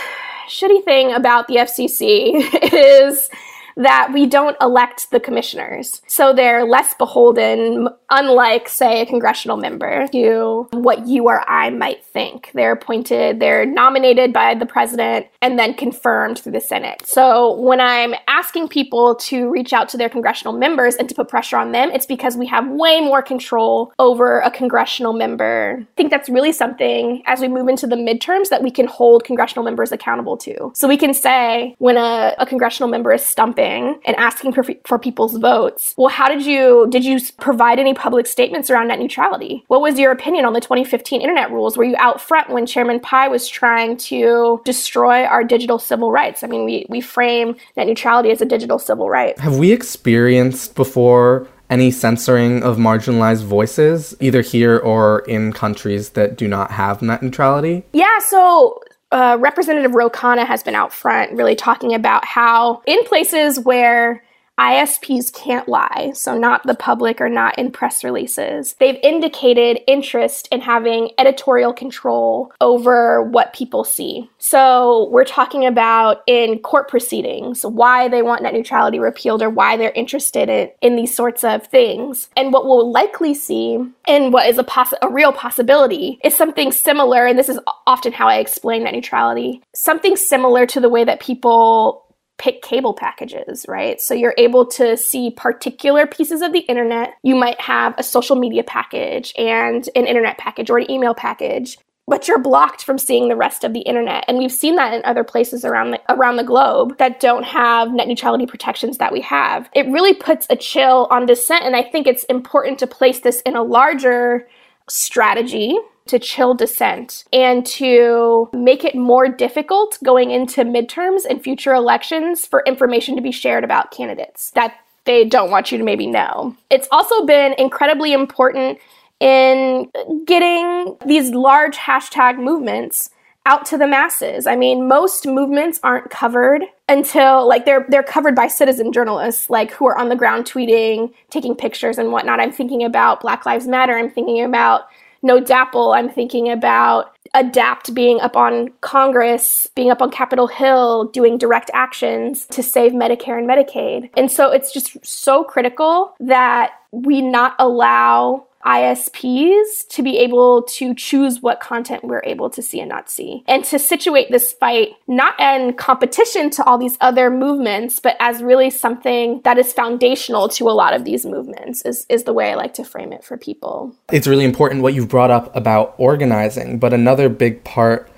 shitty 0.49 0.83
thing 0.85 1.13
about 1.13 1.47
the 1.47 1.57
FCC 1.57 2.33
is 2.73 3.29
that 3.77 4.11
we 4.13 4.27
don't 4.27 4.57
elect 4.61 5.11
the 5.11 5.21
commissioners. 5.21 6.01
So 6.07 6.33
they're 6.33 6.65
less 6.65 6.95
beholden, 6.95 7.89
unlike, 8.11 8.69
say, 8.69 9.03
a 9.03 9.07
congressional 9.07 9.57
member, 9.57 10.07
to 10.09 10.69
what 10.73 11.07
you 11.07 11.25
or 11.25 11.49
I 11.49 11.71
might 11.71 12.05
think. 12.05 12.51
They're 12.55 12.73
appointed, 12.73 13.39
they're 13.41 13.67
nominated 13.67 14.33
by 14.33 14.55
the 14.55 14.67
president 14.67 15.27
and 15.43 15.59
then 15.59 15.75
confirmed 15.75 16.39
through 16.39 16.53
the 16.53 16.61
Senate. 16.61 17.03
So 17.05 17.61
when 17.61 17.81
I'm 17.81 18.15
asking 18.29 18.69
people 18.69 19.15
to 19.17 19.51
reach 19.51 19.73
out 19.73 19.89
to 19.91 19.99
their 19.99 20.09
congressional 20.09 20.55
members 20.55 20.97
and 20.97 21.09
to 21.09 21.15
put 21.15 21.29
pressure 21.29 21.59
on 21.59 21.73
them, 21.73 21.91
it's 21.91 22.07
because 22.07 22.37
we 22.37 22.47
have 22.47 22.67
way 22.69 23.01
more 23.01 23.23
control 23.23 23.93
over 23.99 24.41
a 24.41 24.51
congressional 24.51 25.13
member. 25.13 25.79
I 25.81 25.87
think 25.97 26.11
that's 26.11 26.29
really 26.29 26.53
something 26.53 27.23
as 27.27 27.41
we 27.41 27.49
move 27.49 27.69
into 27.69 27.87
the 27.87 27.97
midterms 27.97 28.49
that 28.49 28.63
we 28.63 28.71
can 28.71 28.87
hold 28.87 29.25
congressional 29.25 29.65
members 29.65 29.93
accountable 29.93 30.37
to. 30.39 30.73
So 30.75 30.89
we 30.89 30.97
can 30.97 31.13
say 31.13 31.75
when 31.79 31.99
a, 31.99 32.35
a 32.39 32.47
congressional 32.47 32.89
member 32.89 33.13
is 33.13 33.25
stumping, 33.25 33.66
voting 33.67 34.01
and 34.05 34.17
asking 34.17 34.53
for, 34.53 34.65
for 34.85 34.99
people's 34.99 35.37
votes. 35.37 35.95
Well, 35.97 36.09
how 36.09 36.29
did 36.29 36.45
you 36.45 36.87
did 36.91 37.05
you 37.05 37.19
provide 37.39 37.79
any 37.79 37.95
public 37.95 38.27
statements 38.27 38.71
around 38.71 38.89
net 38.89 38.99
neutrality? 38.99 39.65
What 39.69 39.81
was 39.81 39.99
your 39.99 40.13
opinion 40.13 40.45
on 40.45 40.53
the 40.53 40.61
2015 40.61 41.21
internet 41.21 41.51
rules? 41.51 41.77
Were 41.77 41.85
you 41.85 41.97
out 41.99 42.21
front 42.21 42.51
when 42.51 42.67
Chairman 42.67 43.01
Pai 43.01 43.29
was 43.29 43.49
trying 43.49 43.97
to 43.99 44.61
destroy 44.65 45.25
our 45.25 45.45
digital 45.45 45.79
civil 45.79 46.13
rights? 46.13 46.43
I 46.43 46.47
mean, 46.47 46.65
we 46.65 46.87
we 46.89 47.01
frame 47.01 47.57
net 47.77 47.87
neutrality 47.87 48.31
as 48.31 48.41
a 48.41 48.47
digital 48.47 48.79
civil 48.79 49.09
right. 49.09 49.39
Have 49.39 49.59
we 49.59 49.73
experienced 49.73 50.75
before 50.75 51.49
any 51.69 51.91
censoring 51.91 52.63
of 52.63 52.77
marginalized 52.77 53.43
voices, 53.43 54.15
either 54.21 54.41
here 54.41 54.79
or 54.79 55.21
in 55.27 55.53
countries 55.53 56.11
that 56.11 56.37
do 56.37 56.47
not 56.47 56.71
have 56.71 57.03
net 57.03 57.23
neutrality? 57.23 57.83
Yeah, 57.93 58.21
so 58.21 58.81
uh, 59.13 59.37
Representative 59.41 59.95
Ro 59.95 60.11
Khanna 60.11 60.47
has 60.47 60.63
been 60.63 60.75
out 60.75 60.93
front 60.93 61.33
really 61.33 61.55
talking 61.55 61.95
about 61.95 62.25
how 62.25 62.83
in 62.87 63.03
places 63.05 63.61
where 63.61 64.25
ISPs 64.59 65.33
can't 65.33 65.69
lie, 65.69 66.13
so 66.15 66.37
not 66.37 66.67
the 66.67 66.75
public 66.75 67.21
or 67.21 67.29
not 67.29 67.59
in 67.59 67.71
press 67.71 68.03
releases. 68.03 68.75
They've 68.75 68.99
indicated 69.03 69.81
interest 69.87 70.49
in 70.51 70.61
having 70.61 71.11
editorial 71.19 71.73
control 71.73 72.53
over 72.61 73.23
what 73.23 73.53
people 73.53 73.85
see. 73.85 74.31
So 74.39 75.09
we're 75.11 75.25
talking 75.25 75.67
about 75.67 76.23
in 76.27 76.61
court 76.61 76.89
proceedings 76.89 77.65
why 77.65 78.09
they 78.09 78.23
want 78.23 78.43
net 78.43 78.55
neutrality 78.55 78.99
repealed 78.99 79.43
or 79.43 79.51
why 79.51 79.77
they're 79.77 79.91
interested 79.93 80.49
in, 80.49 80.71
in 80.81 80.97
these 80.97 81.15
sorts 81.15 81.45
of 81.45 81.67
things. 81.67 82.29
And 82.37 82.53
what 82.53 82.65
we'll 82.65 82.91
likely 82.91 83.35
see, 83.35 83.79
and 84.07 84.33
what 84.33 84.49
is 84.49 84.59
a, 84.59 84.65
poss- 84.65 84.95
a 85.03 85.09
real 85.11 85.33
possibility, 85.33 86.19
is 86.25 86.35
something 86.35 86.73
similar, 86.73 87.27
and 87.27 87.39
this 87.39 87.49
is 87.49 87.61
often 87.87 88.13
how 88.13 88.29
I 88.29 88.37
explain 88.37 88.85
net 88.85 88.95
neutrality, 88.95 89.63
something 89.75 90.17
similar 90.17 90.65
to 90.67 90.81
the 90.81 90.89
way 90.89 91.05
that 91.05 91.21
people 91.21 92.06
pick 92.39 92.63
cable 92.63 92.95
packages, 92.95 93.65
right? 93.69 94.01
So 94.01 94.15
you're 94.15 94.35
able 94.37 94.67
to 94.67 94.97
see 94.97 95.31
particular 95.31 96.07
pieces 96.07 96.43
of 96.43 96.53
the 96.53 96.61
internet. 96.61 97.15
You 97.23 97.35
might 97.35 97.61
have 97.61 97.95
a 97.99 98.03
social 98.03 98.37
media 98.37 98.63
package 98.63 99.33
and 99.39 99.89
an 99.97 100.07
internet 100.07 100.39
package 100.39 100.71
or 100.71 100.79
an 100.79 100.91
email 100.91 101.15
package, 101.15 101.79
but 102.07 102.29
you're 102.29 102.39
blocked 102.39 102.85
from 102.85 102.99
seeing 102.99 103.29
the 103.29 103.37
rest 103.37 103.65
of 103.65 103.73
the 103.73 103.81
internet. 103.81 104.25
And 104.29 104.39
we've 104.39 104.53
seen 104.53 104.77
that 104.77 104.93
in 104.93 105.03
other 105.05 105.25
places 105.25 105.65
around 105.65 105.93
the, 105.93 106.01
around 106.09 106.37
the 106.37 106.45
globe 106.45 106.99
that 106.99 107.21
don't 107.21 107.45
have 107.45 107.93
net 107.93 108.07
neutrality 108.07 108.47
protections 108.47 108.99
that 108.99 109.13
we 109.13 109.23
have. 109.23 109.69
It 109.75 109.87
really 109.89 110.15
puts 110.15 110.47
a 110.51 110.57
chill 110.57 111.09
on 111.11 111.27
dissent 111.27 111.65
and 111.65 111.75
I 111.75 111.83
think 111.83 112.07
it's 112.07 112.25
important 112.25 112.79
to 112.81 112.87
place 112.87 113.21
this 113.21 113.41
in 113.43 113.57
a 113.57 113.63
larger 113.63 114.47
strategy 114.89 115.77
to 116.07 116.19
chill 116.19 116.55
dissent 116.55 117.25
and 117.33 117.67
to 117.67 118.49
make 118.53 118.85
it 118.85 118.95
more 118.95 119.29
difficult 119.29 119.99
going 120.05 120.31
into 120.31 120.63
midterms 120.63 121.25
and 121.29 121.43
future 121.43 121.75
elections 121.75 122.47
for 122.47 122.63
information 122.67 123.17
to 123.17 123.23
be 123.23 123.33
shared 123.33 123.65
about 123.65 123.91
candidates 123.91 124.51
that 124.53 124.75
they 125.05 125.25
don't 125.25 125.51
want 125.51 125.73
you 125.73 125.79
to 125.79 125.85
maybe 125.85 126.07
know. 126.07 126.57
It's 126.71 126.89
also 126.91 127.25
been 127.25 127.55
incredibly 127.59 128.13
important 128.13 128.79
in 129.21 129.91
getting 130.27 130.97
these 131.07 131.31
large 131.31 131.77
hashtag 131.77 132.39
movements 132.39 133.11
out 133.47 133.65
to 133.65 133.79
the 133.79 133.87
masses. 133.87 134.47
I 134.47 134.57
mean, 134.57 134.89
most 134.89 135.25
movements 135.25 135.79
aren't 135.83 136.11
covered 136.11 136.63
until 136.89 137.49
like 137.49 137.65
they're 137.65 137.87
they're 137.89 138.03
covered 138.03 138.35
by 138.35 138.49
citizen 138.49 138.93
journalists, 138.93 139.49
like 139.49 139.71
who 139.71 139.87
are 139.87 139.97
on 139.97 140.09
the 140.09 140.17
ground 140.17 140.45
tweeting, 140.45 141.15
taking 141.31 141.55
pictures 141.55 141.97
and 141.97 142.11
whatnot. 142.11 142.41
I'm 142.41 142.53
thinking 142.53 142.85
about 142.85 143.21
Black 143.21 143.47
Lives 143.47 143.67
Matter. 143.67 143.97
I'm 143.97 144.11
thinking 144.11 144.45
about 144.45 144.89
No 145.27 145.41
DAPL, 145.41 145.93
I'm 145.93 146.09
thinking 146.09 146.49
about 146.49 147.17
Adapt 147.35 147.93
being 147.93 148.21
up 148.21 148.37
on 148.37 148.69
Congress, 148.81 149.67
being 149.75 149.91
up 149.91 150.01
on 150.01 150.09
Capitol 150.09 150.47
Hill, 150.47 151.07
doing 151.07 151.37
direct 151.37 151.69
actions 151.75 152.47
to 152.47 152.63
save 152.63 152.93
Medicare 152.93 153.37
and 153.37 153.49
Medicaid. 153.49 154.09
And 154.17 154.31
so 154.31 154.53
it's 154.53 154.73
just 154.73 155.05
so 155.05 155.43
critical 155.43 156.15
that 156.21 156.75
we 156.93 157.21
not 157.21 157.57
allow 157.59 158.46
ISPs 158.67 159.87
to 159.89 160.03
be 160.03 160.19
able 160.19 160.63
to 160.63 160.95
choose 160.95 161.41
what 161.41 161.61
content 161.61 162.05
we're 162.05 162.23
able 162.25 162.51
to 162.51 162.61
see 162.61 162.81
and 162.81 162.89
not 162.89 163.09
see. 163.09 163.45
And 163.47 163.65
to 163.67 163.79
situate 163.79 164.31
this 164.31 164.53
fight 164.53 164.91
not 165.07 165.39
in 165.41 165.75
competition 165.75 166.51
to 166.51 166.65
all 166.65 166.77
these 166.77 166.99
other 167.01 167.31
movements, 167.31 168.01
but 168.01 168.17
as 168.21 168.43
really 168.43 168.71
something 168.71 169.41
that 169.45 169.59
is 169.59 169.73
foundational 169.73 170.49
to 170.51 170.69
a 170.69 170.73
lot 170.73 170.95
of 170.95 171.05
these 171.05 171.25
movements 171.25 171.83
is, 171.83 172.07
is 172.09 172.25
the 172.25 172.33
way 172.33 172.51
I 172.51 172.55
like 172.55 172.75
to 172.75 172.85
frame 172.85 173.13
it 173.13 173.25
for 173.25 173.37
people. 173.37 173.95
It's 174.13 174.27
really 174.27 174.45
important 174.45 174.83
what 174.83 174.95
you've 174.95 175.09
brought 175.09 175.31
up 175.31 175.55
about 175.55 175.95
organizing, 175.99 176.79
but 176.79 176.93
another 176.93 177.29
big 177.29 177.63
part 177.65 178.11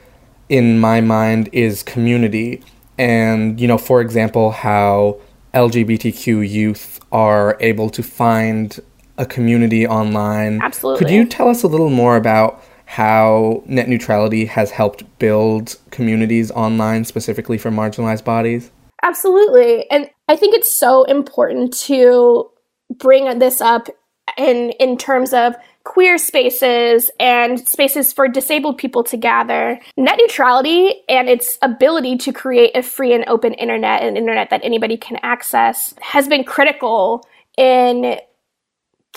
in 0.49 0.78
my 0.78 1.00
mind 1.00 1.50
is 1.52 1.83
community. 1.83 2.62
And, 2.97 3.61
you 3.61 3.69
know, 3.69 3.78
for 3.78 4.00
example, 4.00 4.50
how 4.50 5.21
LGBTQ 5.55 6.49
youth 6.49 7.00
are 7.12 7.57
able 7.61 7.90
to 7.90 8.02
find 8.02 8.78
a 9.18 9.26
community 9.26 9.87
online. 9.87 10.60
Absolutely. 10.62 10.98
Could 10.98 11.12
you 11.12 11.26
tell 11.26 11.48
us 11.48 11.62
a 11.62 11.68
little 11.68 11.90
more 11.90 12.16
about 12.16 12.62
how 12.87 13.62
net 13.66 13.88
neutrality 13.88 14.46
has 14.46 14.70
helped 14.70 15.04
build 15.18 15.76
communities 15.90 16.50
online 16.52 17.04
specifically 17.04 17.58
for 17.58 17.70
marginalized 17.70 18.25
bodies? 18.25 18.70
Absolutely. 19.02 19.88
And 19.90 20.08
I 20.28 20.37
think 20.37 20.54
it's 20.54 20.72
so 20.72 21.04
important 21.04 21.76
to 21.80 22.50
bring 22.96 23.38
this 23.38 23.60
up 23.60 23.88
in 24.37 24.70
in 24.80 24.96
terms 24.96 25.32
of 25.32 25.54
queer 25.84 26.18
spaces 26.18 27.10
and 27.18 27.66
spaces 27.66 28.12
for 28.12 28.28
disabled 28.28 28.76
people 28.76 29.02
to 29.02 29.16
gather. 29.16 29.80
Net 29.96 30.18
neutrality 30.20 31.02
and 31.08 31.28
its 31.28 31.56
ability 31.62 32.16
to 32.18 32.32
create 32.32 32.76
a 32.76 32.82
free 32.82 33.14
and 33.14 33.25
open 33.26 33.54
internet, 33.54 34.02
an 34.02 34.16
internet 34.16 34.50
that 34.50 34.60
anybody 34.62 34.96
can 34.96 35.18
access, 35.22 35.94
has 36.00 36.28
been 36.28 36.44
critical 36.44 37.26
in 37.56 38.18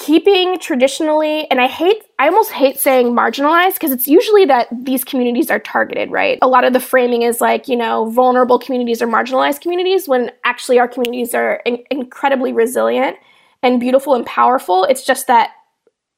keeping 0.01 0.59
traditionally 0.59 1.49
and 1.49 1.61
i 1.61 1.67
hate 1.67 2.03
i 2.19 2.27
almost 2.27 2.51
hate 2.51 2.79
saying 2.79 3.07
marginalized 3.15 3.73
because 3.73 3.91
it's 3.91 4.07
usually 4.07 4.45
that 4.45 4.67
these 4.83 5.03
communities 5.03 5.49
are 5.49 5.59
targeted 5.59 6.11
right? 6.11 6.37
A 6.41 6.47
lot 6.47 6.63
of 6.63 6.73
the 6.73 6.79
framing 6.79 7.23
is 7.23 7.41
like 7.41 7.67
you 7.67 7.75
know 7.75 8.09
vulnerable 8.09 8.59
communities 8.59 9.01
or 9.01 9.07
marginalized 9.07 9.61
communities 9.61 10.07
when 10.07 10.31
actually 10.43 10.77
our 10.79 10.87
communities 10.87 11.33
are 11.33 11.61
in- 11.65 11.83
incredibly 11.89 12.53
resilient 12.53 13.17
and 13.63 13.79
beautiful 13.79 14.13
and 14.13 14.25
powerful. 14.25 14.83
It's 14.85 15.05
just 15.05 15.27
that 15.27 15.51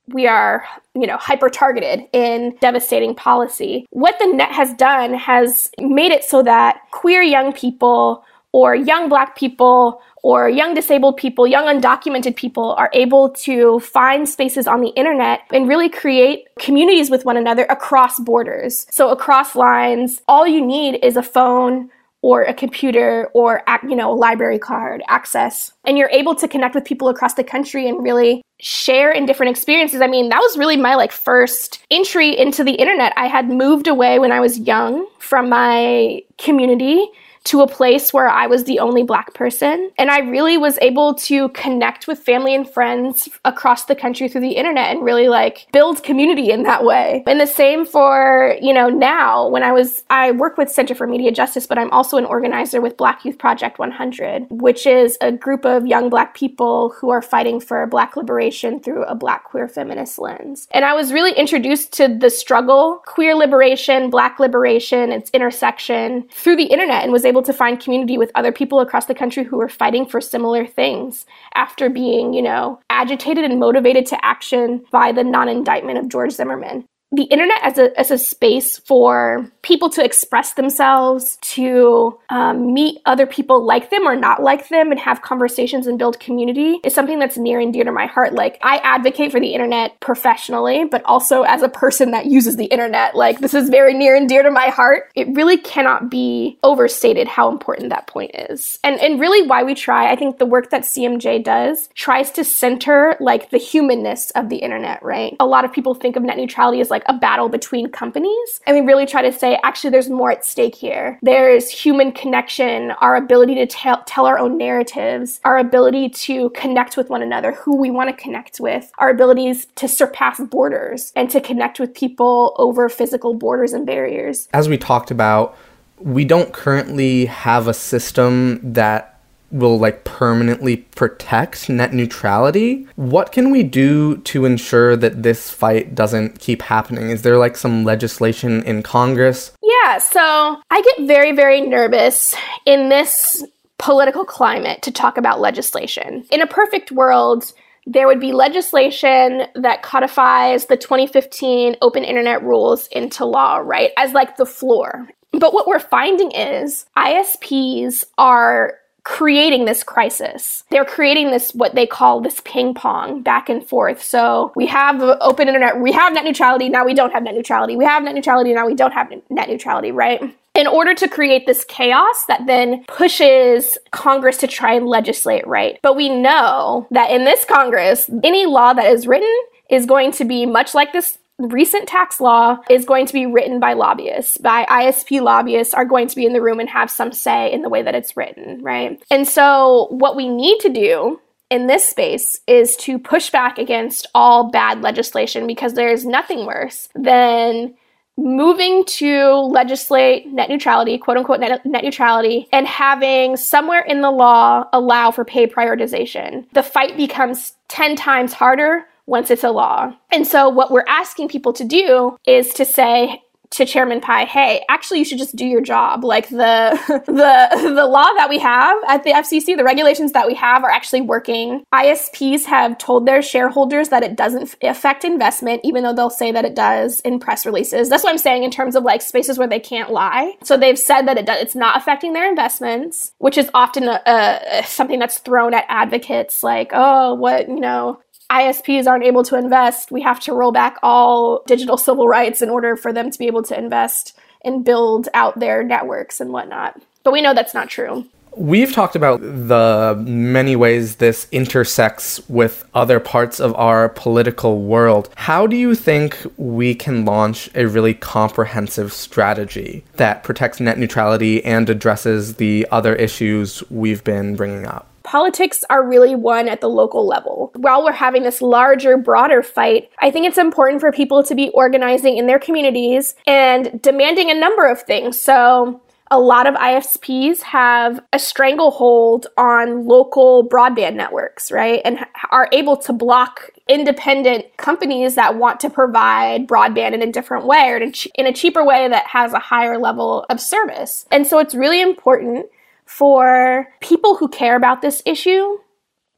we 0.08 0.28
are 0.28 0.66
you 0.96 1.08
know 1.08 1.18
hyper 1.18 1.50
targeted 1.50 2.02
in 2.12 2.56
devastating 2.60 3.16
policy. 3.16 3.86
What 3.92 4.16
the 4.20 4.28
net 4.28 4.52
has 4.52 4.74
done 4.74 5.14
has 5.14 5.70
made 5.80 6.12
it 6.12 6.24
so 6.24 6.44
that 6.44 6.82
queer 6.92 7.22
young 7.22 7.54
people 7.54 8.24
or 8.52 8.76
young 8.76 9.10
black 9.10 9.36
people 9.36 10.02
or 10.24 10.50
young 10.50 10.74
disabled 10.74 11.18
people, 11.18 11.46
young 11.46 11.66
undocumented 11.66 12.36
people 12.36 12.74
are 12.78 12.90
able 12.94 13.30
to 13.30 13.80
find 13.82 14.28
spaces 14.28 14.68
on 14.68 14.80
the 14.80 14.90
internet 14.90 15.42
and 15.52 15.68
really 15.68 15.90
create 15.90 16.48
communities 16.58 17.10
with 17.10 17.26
one 17.26 17.38
another 17.38 17.66
across 17.66 18.20
borders. 18.22 18.88
So 18.90 19.10
across 19.10 19.56
lines, 19.56 20.22
all 20.28 20.48
you 20.48 20.66
need 20.66 21.04
is 21.04 21.18
a 21.18 21.24
phone 21.24 21.90
or 22.22 22.44
a 22.44 22.54
computer 22.54 23.30
or 23.34 23.62
you 23.84 23.98
know 23.98 24.12
a 24.12 24.16
library 24.16 24.58
card 24.58 25.04
access. 25.10 25.74
And 25.84 25.98
you're 25.98 26.10
able 26.10 26.36
to 26.36 26.48
connect 26.48 26.74
with 26.74 26.86
people 26.86 27.10
across 27.10 27.34
the 27.34 27.44
country 27.44 27.88
and 27.90 28.02
really 28.02 28.42
share 28.62 29.12
in 29.12 29.26
different 29.26 29.50
experiences. 29.50 30.00
I 30.00 30.08
mean 30.08 30.30
that 30.30 30.40
was 30.40 30.58
really 30.58 30.78
my 30.78 30.96
like 30.96 31.12
first 31.12 31.84
entry 31.92 32.36
into 32.36 32.64
the 32.64 32.72
internet. 32.72 33.12
I 33.18 33.28
had 33.28 33.50
moved 33.50 33.88
away 33.88 34.20
when 34.20 34.32
i 34.32 34.40
was 34.40 34.58
young 34.58 35.06
from 35.20 35.50
my 35.50 36.22
community 36.38 37.10
to 37.46 37.62
a 37.62 37.68
place 37.68 38.14
where 38.14 38.30
I 38.30 38.48
was 38.48 38.64
the 38.64 38.80
only 38.80 39.04
black 39.04 39.34
person. 39.34 39.92
And 39.98 40.10
I 40.10 40.20
really 40.20 40.58
was 40.58 40.78
able 40.82 41.14
to 41.16 41.50
connect 41.50 42.08
with 42.08 42.20
family 42.20 42.56
and 42.56 42.70
friends 42.70 43.28
across 43.44 43.86
the 43.86 43.96
country 43.96 44.28
through 44.28 44.42
the 44.42 44.52
internet 44.52 44.96
and 44.96 45.04
really 45.04 45.28
like 45.28 45.68
build 45.72 46.04
community 46.04 46.52
in 46.52 46.64
that 46.64 46.84
way. 46.84 47.24
And 47.28 47.40
the 47.40 47.48
same 47.48 47.86
for, 47.86 48.56
you 48.62 48.74
know, 48.74 48.90
now 48.90 49.48
when 49.48 49.64
I 49.64 49.72
was, 49.72 50.04
I 50.10 50.32
work 50.32 50.58
with 50.58 50.70
Center 50.70 50.96
for 50.96 51.08
Media 51.08 51.32
Justice, 51.32 51.68
but 51.68 51.78
I'm 51.78 51.92
also 51.92 52.18
an 52.18 52.26
organizer 52.26 52.80
with 52.80 52.98
Black 52.98 53.26
Youth 53.26 53.38
Project 53.38 53.80
100, 53.80 54.48
which 54.50 54.86
is 54.86 55.18
a 55.22 55.32
group 55.32 55.66
of 55.66 55.86
young 55.86 56.10
black 56.10 56.36
people 56.36 56.92
who 56.92 57.10
are 57.10 57.22
fighting 57.22 57.60
for 57.60 57.86
black 57.88 58.16
liberation 58.16 58.80
through 58.80 59.04
a 59.04 59.16
black 59.16 59.44
queer 59.46 59.68
feminist 59.68 60.20
lens. 60.20 60.68
And 60.72 60.86
I 60.86 60.94
was 60.94 61.12
really 61.12 61.34
introduced 61.34 61.92
to 61.94 62.08
the 62.08 62.30
struggle, 62.30 63.02
queer 63.06 63.36
liberation, 63.36 64.10
black 64.10 64.40
liberation, 64.40 65.12
its 65.12 65.30
intersection 65.32 66.28
through 66.32 66.56
the 66.56 66.66
internet 66.66 67.04
and 67.04 67.12
was 67.12 67.26
able 67.26 67.33
able 67.34 67.42
to 67.42 67.54
find 67.54 67.80
community 67.80 68.16
with 68.16 68.32
other 68.36 68.52
people 68.52 68.80
across 68.80 69.08
the 69.08 69.16
country 69.16 69.44
who 69.44 69.58
were 69.58 69.68
fighting 69.68 70.06
for 70.06 70.22
similar 70.22 70.68
things 70.68 71.26
after 71.56 71.90
being, 71.90 72.32
you 72.32 72.44
know, 72.44 72.80
agitated 72.92 73.44
and 73.44 73.60
motivated 73.60 74.06
to 74.06 74.24
action 74.24 74.86
by 74.92 75.12
the 75.12 75.24
non 75.24 75.50
indictment 75.50 75.98
of 75.98 76.10
George 76.10 76.32
Zimmerman. 76.32 76.86
The 77.14 77.24
internet 77.24 77.60
as 77.62 77.78
a, 77.78 77.98
as 77.98 78.10
a 78.10 78.18
space 78.18 78.80
for 78.80 79.46
people 79.62 79.88
to 79.92 80.04
express 80.04 80.54
themselves, 80.54 81.38
to 81.42 82.20
um, 82.30 82.74
meet 82.74 83.00
other 83.06 83.28
people 83.28 83.64
like 83.64 83.92
them 83.92 84.08
or 84.08 84.16
not 84.16 84.42
like 84.42 84.68
them, 84.70 84.90
and 84.90 85.00
have 85.00 85.22
conversations 85.22 85.86
and 85.86 86.00
build 86.00 86.20
community 86.20 86.80
is 86.84 86.94
something 86.94 87.20
that's 87.20 87.38
near 87.38 87.60
and 87.60 87.72
dear 87.72 87.84
to 87.84 87.92
my 87.92 88.08
heart. 88.08 88.34
Like, 88.34 88.58
I 88.64 88.78
advocate 88.78 89.32
for 89.32 89.40
the 89.40 89.54
internet 89.54 90.00
professionally, 90.00 90.86
but 90.86 91.04
also 91.06 91.44
as 91.44 91.62
a 91.62 91.70
person 91.70 92.12
that 92.12 92.26
uses 92.26 92.58
the 92.58 92.66
internet. 92.66 93.16
Like, 93.16 93.40
this 93.40 93.54
is 93.54 93.70
very 93.70 93.94
near 93.94 94.16
and 94.16 94.28
dear 94.28 94.42
to 94.42 94.50
my 94.50 94.70
heart. 94.70 95.12
It 95.14 95.28
really 95.36 95.58
cannot 95.58 96.10
be 96.10 96.58
overstated 96.64 97.28
how 97.28 97.52
important 97.52 97.92
that 97.92 98.08
point 98.08 98.32
is. 98.34 98.80
And, 98.84 99.00
and 99.00 99.20
really, 99.20 99.48
why 99.48 99.62
we 99.62 99.76
try, 99.76 100.12
I 100.12 100.16
think 100.16 100.40
the 100.40 100.48
work 100.48 100.72
that 100.72 100.82
CMJ 100.82 101.44
does 101.44 101.90
tries 101.94 102.32
to 102.32 102.44
center 102.44 103.16
like 103.20 103.52
the 103.52 103.60
humanness 103.60 104.32
of 104.32 104.50
the 104.50 104.58
internet, 104.58 105.04
right? 105.04 105.36
A 105.40 105.46
lot 105.46 105.64
of 105.64 105.72
people 105.72 105.94
think 105.94 106.16
of 106.16 106.24
net 106.24 106.38
neutrality 106.38 106.82
as 106.82 106.90
like 106.90 107.03
like 107.04 107.16
a 107.16 107.20
battle 107.20 107.50
between 107.50 107.90
companies. 107.90 108.62
And 108.66 108.76
we 108.76 108.82
really 108.82 109.06
try 109.06 109.22
to 109.22 109.32
say, 109.32 109.60
actually, 109.64 109.92
there's 109.92 110.10
more 110.10 110.32
at 110.32 110.46
stake 110.46 110.76
here. 110.76 111.20
There's 111.22 111.70
human 111.70 112.12
connection, 112.12 112.92
our 113.02 113.16
ability 113.16 113.56
to 113.56 113.66
tell, 113.66 114.04
tell 114.06 114.26
our 114.26 114.38
own 114.38 114.58
narratives, 114.58 115.40
our 115.44 115.58
ability 115.58 116.10
to 116.10 116.50
connect 116.52 116.98
with 116.98 117.10
one 117.10 117.22
another, 117.22 117.54
who 117.54 117.76
we 117.76 117.92
want 117.92 118.10
to 118.10 118.22
connect 118.22 118.60
with, 118.60 118.92
our 118.98 119.10
abilities 119.10 119.68
to 119.76 119.88
surpass 119.88 120.40
borders 120.40 121.12
and 121.16 121.30
to 121.30 121.42
connect 121.42 121.80
with 121.80 121.94
people 121.94 122.56
over 122.58 122.90
physical 122.90 123.34
borders 123.34 123.74
and 123.74 123.86
barriers. 123.86 124.48
As 124.54 124.70
we 124.70 124.78
talked 124.78 125.12
about, 125.12 125.58
we 126.00 126.26
don't 126.26 126.54
currently 126.54 127.26
have 127.26 127.68
a 127.68 127.74
system 127.74 128.60
that 128.74 129.13
will 129.54 129.78
like 129.80 130.04
permanently 130.04 130.78
protect 130.78 131.70
net 131.70 131.94
neutrality. 131.94 132.88
What 132.96 133.32
can 133.32 133.52
we 133.52 133.64
do 133.64 134.18
to 134.18 134.46
ensure 134.46 134.98
that 134.98 135.24
this 135.24 135.50
fight 135.50 135.96
doesn't 135.96 136.40
keep 136.40 136.64
happening? 136.64 137.12
Is 137.12 137.22
there 137.22 137.38
like 137.38 137.56
some 137.56 137.84
legislation 137.84 138.64
in 138.64 138.84
Congress? 138.84 139.52
Yeah, 139.62 140.00
so 140.00 140.62
I 140.70 140.82
get 140.82 141.08
very, 141.08 141.32
very 141.34 141.62
nervous 141.62 142.36
in 142.66 142.90
this 142.90 143.44
political 143.78 144.26
climate 144.26 144.82
to 144.82 144.92
talk 144.92 145.18
about 145.18 145.40
legislation. 145.40 146.26
In 146.32 146.42
a 146.42 146.48
perfect 146.48 146.92
world, 146.92 147.54
there 147.86 148.08
would 148.08 148.20
be 148.20 148.32
legislation 148.32 149.44
that 149.56 149.84
codifies 149.84 150.66
the 150.66 150.78
2015 150.78 151.76
open 151.82 152.04
internet 152.04 152.42
rules 152.44 152.88
into 152.88 153.26
law, 153.26 153.58
right? 153.58 153.92
As 153.98 154.14
like 154.14 154.38
the 154.38 154.46
floor. 154.46 155.10
But 155.32 155.54
what 155.54 155.68
we're 155.68 155.80
finding 155.80 156.32
is 156.32 156.86
ISPs 156.98 158.06
are 158.18 158.76
creating 159.04 159.66
this 159.66 159.84
crisis. 159.84 160.64
They're 160.70 160.86
creating 160.86 161.32
this, 161.32 161.52
what 161.54 161.76
they 161.76 161.86
call 161.86 162.22
this 162.22 162.42
ping 162.46 162.74
pong 162.74 163.22
back 163.22 163.50
and 163.50 163.66
forth. 163.66 164.02
So 164.02 164.52
we 164.56 164.66
have 164.68 165.02
open 165.22 165.48
internet, 165.48 165.80
we 165.80 165.92
have 165.92 166.14
net 166.14 166.24
neutrality, 166.24 166.70
now 166.70 166.86
we 166.86 166.94
don't 166.94 167.12
have 167.12 167.24
net 167.24 167.36
neutrality. 167.36 167.76
We 167.76 167.86
have 167.86 168.04
net 168.04 168.16
neutrality, 168.16 168.54
now 168.54 168.66
we 168.66 168.76
don't 168.76 168.94
have 168.94 169.12
net 169.30 169.50
neutrality, 169.50 169.92
right? 169.92 170.22
In 170.56 170.68
order 170.68 170.94
to 170.94 171.08
create 171.08 171.48
this 171.48 171.66
chaos 171.66 172.26
that 172.28 172.46
then 172.46 172.86
pushes 172.88 173.78
Congress 173.92 174.38
to 174.38 174.48
try 174.48 174.74
and 174.74 174.86
legislate 174.86 175.46
right. 175.48 175.80
But 175.82 175.96
we 175.96 176.10
know 176.10 176.88
that 176.92 177.12
in 177.12 177.26
this 177.26 177.44
Congress, 177.44 178.10
any 178.24 178.46
law 178.46 178.74
that 178.74 178.86
is 178.86 179.08
written 179.08 179.36
is 179.70 179.86
going 179.86 180.12
to 180.12 180.26
be 180.26 180.46
much 180.46 180.76
like 180.76 180.94
this 180.94 181.18
recent 181.52 181.88
tax 181.88 182.20
law 182.20 182.58
is 182.70 182.86
going 182.86 183.06
to 183.06 183.14
be 183.14 183.26
written 183.26 183.60
by 183.60 183.74
lobbyists, 183.74 184.38
by 184.38 184.66
ISP 184.66 185.22
lobbyists 185.22 185.74
are 185.74 185.86
going 185.86 186.08
to 186.08 186.16
be 186.16 186.26
in 186.26 186.34
the 186.34 186.42
room 186.42 186.60
and 186.60 186.70
have 186.70 186.90
some 186.90 187.12
say 187.12 187.52
in 187.52 187.62
the 187.62 187.70
way 187.70 187.82
that 187.82 187.96
it's 187.96 188.16
written, 188.16 188.62
right? 188.62 189.02
And 189.10 189.28
so 189.28 189.88
what 189.92 190.16
we 190.16 190.30
need 190.30 190.60
to 190.60 190.70
do 190.70 191.20
in 191.50 191.68
this 191.68 191.88
space 191.88 192.40
is 192.48 192.76
to 192.78 192.98
push 192.98 193.30
back 193.30 193.58
against 193.58 194.08
all 194.16 194.50
bad 194.50 194.82
legislation 194.82 195.46
because 195.46 195.74
there's 195.74 196.06
nothing 196.06 196.46
worse 196.46 196.90
than 196.96 197.76
moving 198.18 198.86
to 198.86 199.30
legislate 199.36 200.28
net 200.28 200.50
neutrality, 200.50 200.98
quote 200.98 201.18
unquote 201.18 201.40
net, 201.40 201.66
net, 201.66 201.84
neutrality, 201.84 202.48
and 202.52 202.68
having 202.68 203.38
somewhere 203.38 203.82
in 203.82 204.02
the 204.02 204.12
law 204.12 204.68
allow 204.72 205.12
for 205.12 205.26
pay 205.26 205.48
prioritization. 205.48 206.46
The 206.54 206.64
fight 206.64 206.96
becomes 206.96 207.54
10 207.70 207.96
times 207.96 208.34
harder 208.34 208.86
once 209.06 209.30
it's 209.32 209.44
a 209.44 209.52
law. 209.52 209.94
And 210.12 210.28
so 210.28 210.50
what 210.50 210.72
we're 210.72 210.86
asking 210.88 211.30
people 211.30 211.54
to 211.54 211.64
do 211.64 212.18
is 212.26 212.54
to 212.56 212.66
say, 212.66 213.22
to 213.54 213.66
Chairman 213.66 214.02
Pai, 214.02 214.26
hey, 214.26 214.66
actually 214.68 215.00
you 215.00 215.06
should 215.06 215.20
just 215.20 215.36
do 215.36 215.46
your 215.46 215.62
job. 215.62 216.04
Like 216.04 216.30
the 216.30 216.80
the 217.06 217.72
the 217.76 217.86
law 217.86 218.12
that 218.14 218.28
we 218.30 218.40
have 218.40 218.78
at 218.88 219.04
the 219.04 219.12
FCC, 219.12 219.56
the 219.56 219.64
regulations 219.64 220.12
that 220.14 220.28
we 220.28 220.34
have 220.34 220.64
are 220.64 220.70
actually 220.70 221.02
working. 221.02 221.64
ISPs 221.74 222.46
have 222.46 222.78
told 222.78 223.06
their 223.06 223.22
shareholders 223.22 223.90
that 223.90 224.04
it 224.04 224.16
doesn't 224.16 224.56
affect 224.64 225.06
investment, 225.06 225.62
even 225.64 225.84
though 225.84 225.94
they'll 225.94 226.10
say 226.10 226.32
that 226.32 226.46
it 226.46 226.56
does 226.56 227.00
in 227.02 227.20
press 227.20 227.46
releases. 227.46 227.90
That's 227.90 228.04
what 228.04 228.10
I'm 228.10 228.18
saying 228.18 228.44
in 228.44 228.52
terms 228.52 228.76
of 228.76 228.84
like 228.84 229.02
spaces 229.02 229.38
where 229.38 229.48
they 229.48 229.60
can't 229.60 229.92
lie. 229.92 230.34
So 230.44 230.58
they've 230.58 230.80
said 230.80 231.04
that 231.04 231.18
it 231.18 231.26
does, 231.26 231.42
it's 231.42 231.56
not 231.56 231.78
affecting 231.78 232.14
their 232.14 232.28
investments, 232.28 233.14
which 233.20 233.38
is 233.38 233.50
often 233.54 233.84
a, 233.88 234.02
a, 234.06 234.64
something 234.66 235.00
that's 235.00 235.20
thrown 235.20 235.54
at 235.54 235.66
advocates 235.70 236.42
like, 236.42 236.72
oh, 236.74 237.14
what 237.14 237.48
you 237.48 237.60
know, 237.60 238.00
ISPs 238.32 238.88
aren't 238.88 239.04
able 239.04 239.24
to 239.24 239.38
invest, 239.38 239.92
we 239.92 240.02
have 240.02 240.20
to 240.22 240.34
roll 240.34 240.52
back 240.52 240.78
all 240.82 241.44
digital 241.46 241.78
civil 241.78 242.08
rights 242.08 242.42
in 242.42 242.50
order 242.50 242.76
for 242.76 242.92
them 242.92 243.12
to 243.12 243.20
be 243.20 243.28
able 243.28 243.44
to 243.44 243.58
invest 243.58 244.18
and 244.44 244.66
build 244.66 245.10
out 245.14 245.40
their 245.40 245.64
networks 245.64 246.20
and 246.20 246.32
whatnot. 246.32 246.82
But 247.04 247.14
we 247.14 247.22
know 247.22 247.34
that's 247.34 247.54
not 247.54 247.70
true. 247.70 248.06
We've 248.36 248.74
talked 248.74 248.96
about 248.96 249.22
the 249.22 249.96
many 250.08 250.56
ways 250.56 250.96
this 250.96 251.28
intersects 251.32 252.28
with 252.28 252.68
other 252.74 253.00
parts 253.00 253.40
of 253.40 253.54
our 253.56 253.90
political 253.90 254.62
world. 254.62 255.10
How 255.16 255.46
do 255.46 255.56
you 255.56 255.76
think 255.76 256.18
we 256.38 256.74
can 256.74 257.06
launch 257.06 257.52
a 257.54 257.68
really 257.68 257.94
comprehensive 257.94 258.92
strategy 258.92 259.84
that 259.98 260.24
protects 260.24 260.60
net 260.60 260.80
neutrality 260.80 261.46
and 261.46 261.70
addresses 261.70 262.38
the 262.38 262.68
other 262.72 262.96
issues 262.96 263.64
we've 263.70 264.04
been 264.04 264.36
bringing 264.36 264.66
up? 264.66 264.88
Politics 265.04 265.64
are 265.70 265.88
really 265.88 266.16
won 266.16 266.48
at 266.48 266.62
the 266.62 266.70
local 266.70 267.06
level. 267.06 267.52
While 267.56 267.84
we're 267.84 267.92
having 267.92 268.24
this 268.24 268.42
larger, 268.42 268.98
broader 268.98 269.44
fight, 269.44 269.90
I 270.00 270.12
think 270.12 270.26
it's 270.26 270.38
important 270.38 270.82
for 270.82 270.92
people 270.92 271.24
to 271.24 271.36
be 271.36 271.50
organizing 271.50 272.18
in 272.18 272.28
their 272.28 272.40
communities 272.40 273.16
and 273.28 273.82
demanding 273.82 274.32
a 274.32 274.36
number 274.36 274.66
of 274.66 274.82
things. 274.82 275.20
So, 275.20 275.82
a 276.12 276.20
lot 276.20 276.46
of 276.46 276.54
ISPs 276.54 277.42
have 277.42 278.00
a 278.14 278.20
stranglehold 278.20 279.26
on 279.36 279.88
local 279.88 280.48
broadband 280.48 280.94
networks, 280.94 281.52
right? 281.52 281.82
And 281.84 282.06
are 282.30 282.48
able 282.52 282.78
to 282.78 282.94
block 282.94 283.50
independent 283.68 284.46
companies 284.58 285.16
that 285.16 285.38
want 285.38 285.60
to 285.62 285.72
provide 285.72 286.48
broadband 286.48 286.94
in 286.94 287.02
a 287.02 287.12
different 287.12 287.48
way 287.48 287.70
or 287.70 287.78
in 287.78 288.28
a 288.28 288.34
cheaper 288.34 288.64
way 288.64 288.88
that 288.88 289.08
has 289.08 289.34
a 289.34 289.40
higher 289.40 289.80
level 289.80 290.26
of 290.30 290.40
service. 290.40 291.08
And 291.10 291.26
so 291.26 291.40
it's 291.40 291.56
really 291.56 291.82
important 291.82 292.46
for 292.86 293.68
people 293.82 294.16
who 294.16 294.28
care 294.28 294.56
about 294.56 294.82
this 294.82 295.02
issue 295.06 295.58